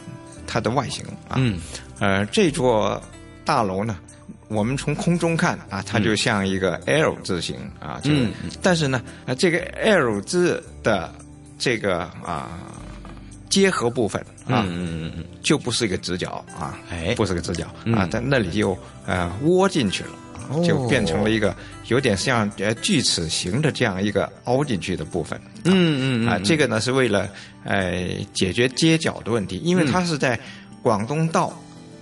[0.47, 1.37] 它的外形啊。
[1.37, 1.59] 嗯，
[1.99, 3.01] 呃，这座
[3.45, 3.97] 大楼呢，
[4.49, 8.01] 我们从空中看啊，它就像一个 L 字形啊。
[8.05, 9.01] 嗯，但是呢，
[9.39, 11.15] 这个 L 字的
[11.59, 12.51] 这个啊
[13.49, 18.77] 结合部分啊，嗯，就不是一个直角啊，哎，不是个直角啊，在那里就
[19.07, 20.11] 呃窝进去了。
[20.67, 21.55] 就变成了一个
[21.89, 25.39] 有点像锯齿形的这样一个凹进去的部分。
[25.65, 27.29] 嗯嗯啊，这个呢是为了
[27.65, 30.41] 呃解决街角的问题，因为它是在
[30.81, 31.53] 广东道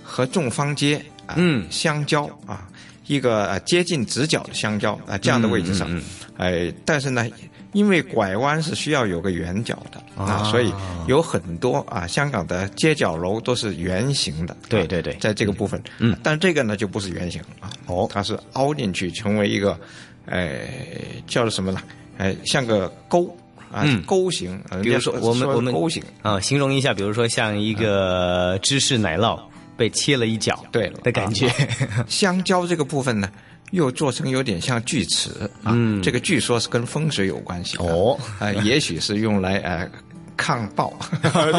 [0.01, 1.35] 和众坊街啊、
[1.69, 2.69] 相交啊
[3.07, 6.01] 一个接近直角的相交啊这样的位置上，
[6.37, 7.27] 哎、但是呢。
[7.73, 10.73] 因为拐弯是需要有个圆角的啊，啊所以
[11.07, 14.55] 有很多啊，香港的街角楼都是圆形的。
[14.69, 19.77] 对对对在这个部分，嗯，但这个呢就不是圆形啊，哦，它是凹进去，成为一个，
[20.25, 20.59] 呃，
[21.27, 21.81] 叫做什么呢？
[22.17, 23.25] 呃，像个沟
[23.71, 24.59] 啊，嗯沟形。
[24.69, 29.39] 呃比如说我们我们沟形啊，形容一下，比如说像一个芝士奶酪
[29.75, 31.47] 被切了一角，对的感觉。
[32.07, 33.29] 香蕉这个部分呢，
[33.71, 35.29] 又做成有点像锯齿
[35.63, 35.71] 啊。
[35.73, 39.89] 嗯这个据说是跟风水有关系哦，啊，也许是用来呃
[40.35, 40.93] 抗暴，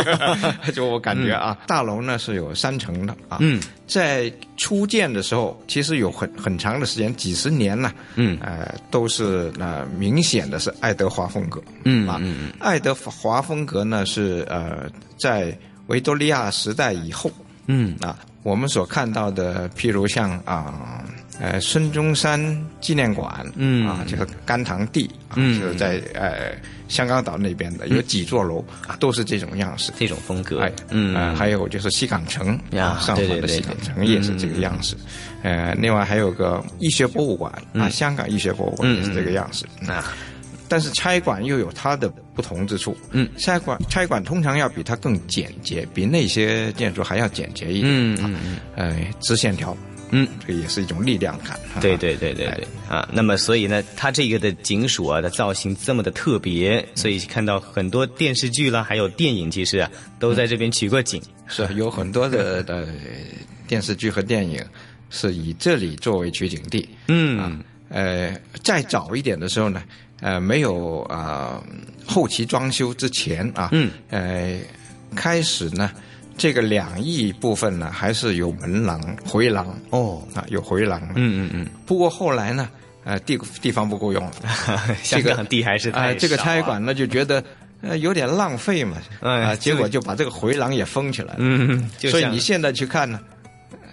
[0.72, 3.38] 就我感觉啊，大楼呢是有三层的啊。
[3.40, 11.58] 嗯，在初建的时候，其实有很很长的时间，几十年呢，嗯，呃，都是呃明显的是爱德华风格。
[11.60, 14.88] 啊嗯嗯爱德华风格呢是呃
[15.18, 15.56] 在
[15.88, 17.30] 维多利亚时代以后。
[17.70, 21.04] 嗯啊，我们所看到的，譬如像啊，
[21.38, 22.40] 呃，孙中山
[22.80, 23.86] 纪念馆，嗯。
[23.86, 25.60] 啊，就是甘棠地，啊，嗯。
[25.60, 26.56] 就是在呃
[26.88, 31.14] 香港岛那边的，有几座楼啊，都是这种样式，这种风格哎，嗯。
[31.14, 33.40] 呃还有就是西港城啊，上对对对。
[33.40, 34.96] 环的西港城也是这个样式，
[35.42, 37.90] 呃，另外还有个医学博物馆啊，嗯。
[37.90, 40.02] 香港医学博物馆也是这个样式，啊。
[40.68, 42.96] 但是拆馆又有它的不同之处。
[43.10, 47.86] 嗯，拆馆拆馆通常要比它更简洁，比那些建筑还要简洁一点。
[47.86, 49.76] 嗯嗯嗯，呃，直线条。
[50.10, 51.60] 嗯，这也是一种力量感。
[51.82, 61.20] 对对对对对啊，那么所以呢，它这个的警署啊的造型这么的特别，所以看到很多电视剧啦，还有电影，其实啊都在这边取过景。
[61.46, 62.88] 是 有很多的的
[63.68, 64.64] 电视剧和电影
[65.10, 66.88] 是以这里作为取景地。
[67.08, 69.82] 嗯，呃，再早一点的时候呢，
[70.20, 71.62] 呃，没有啊、
[72.06, 74.58] 后期装修之前啊，嗯，呃，
[75.14, 75.90] 开始呢。
[76.40, 81.02] 这个两翼部分呢，还是有门廊、回廊哦啊，有回廊。
[81.16, 81.66] 嗯嗯嗯。
[81.84, 82.68] 不过后来呢，
[83.02, 84.32] 呃，地地方不够用了，
[85.02, 87.42] 香港地还是啊、太这个差馆呢就觉得
[87.80, 91.38] 呃有点浪费嘛，啊、结果就把这个回廊也封起来了。
[91.40, 93.18] 嗯就像所以你现在去看呢，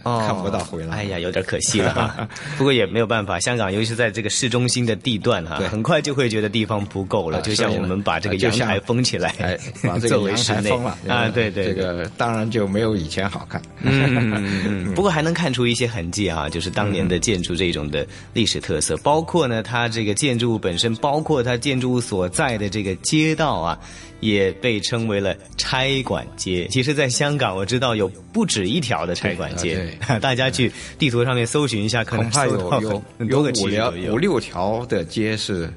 [0.06, 0.96] 哦看不到回来。
[0.96, 2.28] 哎呀，有点可惜了哈。
[2.58, 7.40] 不过也没有办法，香港尤其是在这个市中心的地段哈，对很快就会觉得地方不够了。
[7.40, 13.62] 啊就像我们把这个阳台封起来，哎，把这 作个阳为室内台封了啊，对对，这个当然就没有以前好看。
[13.82, 23.80] 嗯， 不过还能看出一些痕迹啊，就是当年的建筑这种的历史特色，包括呢，它这个建筑物本身，包括它建筑物所在的这个街道啊，
[24.20, 26.68] 也被称为了差馆街。
[26.70, 35.72] 其实，在香港我知道有不止一条的差馆街， 大家去地图上面搜寻一下，可能恐怕有有有五条五六条的街是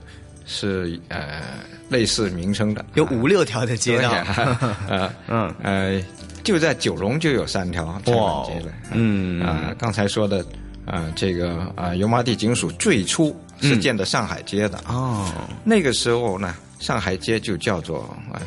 [0.46, 1.42] 是呃
[1.88, 4.10] 类似名称的，有五六条的街道。
[4.10, 4.44] 对
[4.88, 5.54] 呃嗯。
[5.62, 6.02] 呃，
[6.42, 8.72] 就在九龙就有三条差馆街了。
[8.92, 9.42] 嗯。
[9.42, 10.44] 啊，刚才说的
[10.86, 14.78] 啊，这个啊油麻地警署最初是建的上海街的。
[14.88, 15.28] 哦，
[15.64, 18.40] 那个时候呢，上海街就叫做呃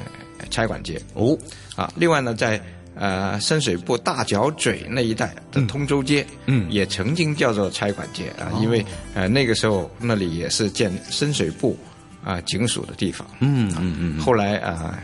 [0.49, 1.37] 差馆街哦
[1.75, 1.91] 啊。
[1.95, 2.61] 另外呢，在
[2.95, 11.75] 呃深水埗大角咀那一带的通州街，嗯，也曾经叫做差馆街啊，哦因为呃那个时候那里也是建深水埗
[12.23, 14.99] 啊、警署的地方，嗯嗯嗯，后来啊。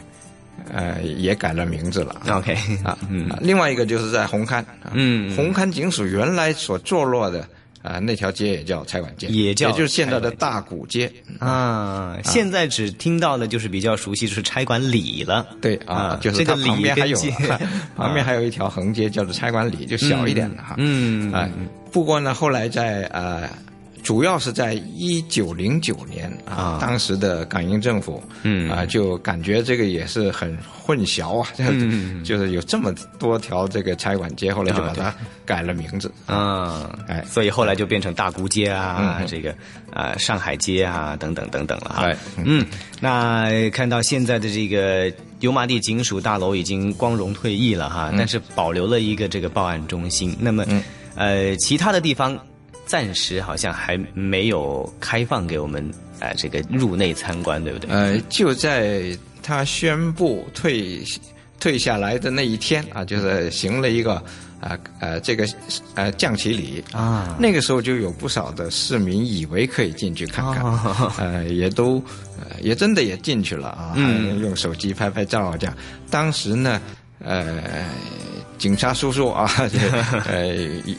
[0.74, 2.20] 呃，也改了名字了。
[2.30, 2.54] OK
[2.84, 7.48] 啊，嗯啊另外一个就是在红磡，啊嗯红磡警署原来所坐落的
[7.88, 15.48] 啊那条街也叫差馆街，也叫也就是现在的大鼓街啊，现在只听到的就是比较熟悉，就是差馆里了。
[15.62, 17.18] 对啊，就是旁边还有
[17.96, 20.76] 旁边还有一条横街叫做差馆里，就小一点的哈。
[20.78, 21.50] 嗯啊，
[21.92, 23.50] 不过呢，后来在呃。
[24.08, 28.72] 主要是在一九零九年啊，当时的港英政府，嗯。
[28.72, 35.14] 啊，就感觉这个也是很混淆啊， 嗯就是有这么多条这个差馆街，后来就把它
[35.46, 39.54] 改了名字啊，哎，所以后来就变成大沽街啊，嗯这个
[39.92, 42.06] 啊上海街啊等等等等了哈。
[42.06, 42.66] 哎嗯，
[43.02, 50.34] 那看到现在的这个油麻地警署大楼已经光荣退役了哈，但是保留了一个这个报案中心。
[50.40, 50.66] 那么，
[51.16, 52.40] 呃，其他的地方
[52.88, 55.88] 暂时好像还没有开放给我们
[56.20, 57.92] 啊、呃这个入内参观，对不对？
[57.92, 61.04] 呃，就在他宣布退
[61.60, 64.16] 退下来的那一天啊，就是行了一个
[64.60, 65.48] 啊呃这个
[65.96, 70.64] 呃降旗礼啊，那个时候就有不少的市民以为可以进去看看，
[71.20, 72.02] 呃也都
[72.40, 75.76] 呃也真的也进去了啊，嗯用手机拍拍照啊这样。
[76.10, 76.82] 当时呢，
[77.24, 77.86] 呃，
[78.58, 79.50] 警察叔叔啊，
[80.28, 80.48] 呃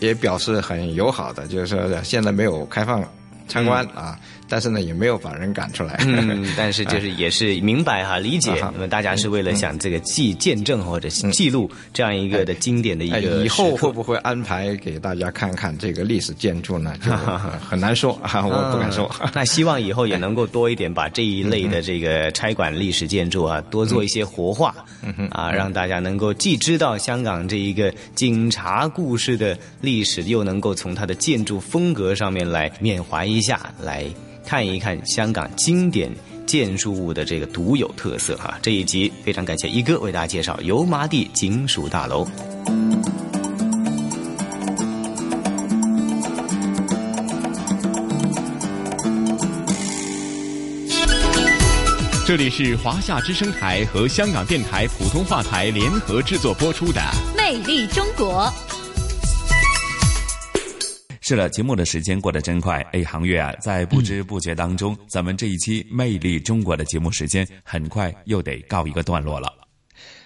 [0.01, 3.03] 也表示很友好的，就是说现在没有开放
[3.47, 4.19] 参观啊。
[4.49, 6.03] 但是呢，也没有把人赶出来。
[6.07, 8.53] 嗯，但是就是也是明白哈，理解。
[8.75, 13.45] 那么大家是为了想这个记见证或者记录这样一个的经典的一个。
[13.45, 16.95] 以后会不会安排给大家看看这个历史建筑呢？
[17.05, 17.13] 就
[17.69, 19.11] 很难说啊， 我不敢说。
[19.35, 24.75] 那希望以后也能够多一点把这一类的这个差馆历史建筑啊，多做一些活化
[25.31, 34.05] 啊，让大家能够既知道香港这一个警察故事的历史，又能够从它的建筑风格上面来缅怀一下来。
[34.49, 36.11] 看一看香港经典
[36.47, 42.27] 建筑物的这个独有特色哈，这一集非常感谢一哥为大家介绍油麻地警署大楼。
[52.27, 57.03] 这里是华夏之声台和香港电台普通话台联合制作播出的
[57.37, 58.51] 《魅力中国》。
[61.29, 69.58] 是了，节目的时间过得真快，哎，航月啊，在不知不觉当中，咱们这一期《魅力中国》的节目时间很快又得告一个段落了。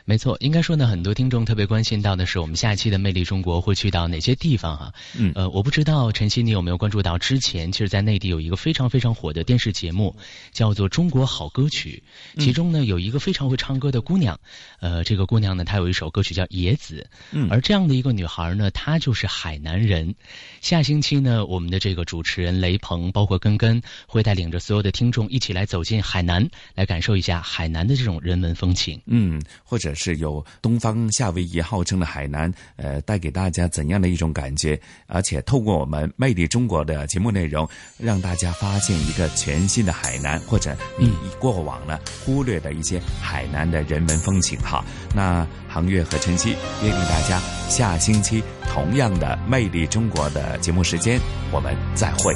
[0.05, 4.93] 没错，应该说呢，很多听众特别关心到的是，我们下期的《魅力中国》会去到哪些地方啊？
[5.17, 10.17] 嗯，呃，我不知道晨曦你有没有关注到，之前其实，在内地有一个非常非常火的电视节目，
[10.53, 12.03] 叫做《中国好歌曲》，
[12.45, 14.39] 其中呢有一个非常会唱歌的姑娘，
[14.81, 20.15] 呃，这个姑娘呢，她有一首歌曲叫《野子》，嗯，而这样的一个女孩呢，她就是海南人。
[20.61, 29.01] 下星期呢，我们的这个主持人雷鹏，包括根根，会带领着所有的听众一起来走进海南，来感受一下海南的这种人文风情。
[29.07, 34.81] 嗯，或是有东方夏威夷号称的海南，呃，带给大家怎样的一种感觉？
[35.07, 37.69] 而且透过我们《魅力中国》的节目内容，
[37.99, 44.85] 让大家发现一个全新的海南，或者你过往呢忽略的一些海南的人文风情哈。
[45.15, 46.51] 那航月和晨曦
[46.83, 51.21] 约定大家下星期同样的《魅力中国》的节目时间，
[51.51, 52.33] 我们再会，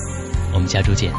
[0.53, 1.13] 我们下周见。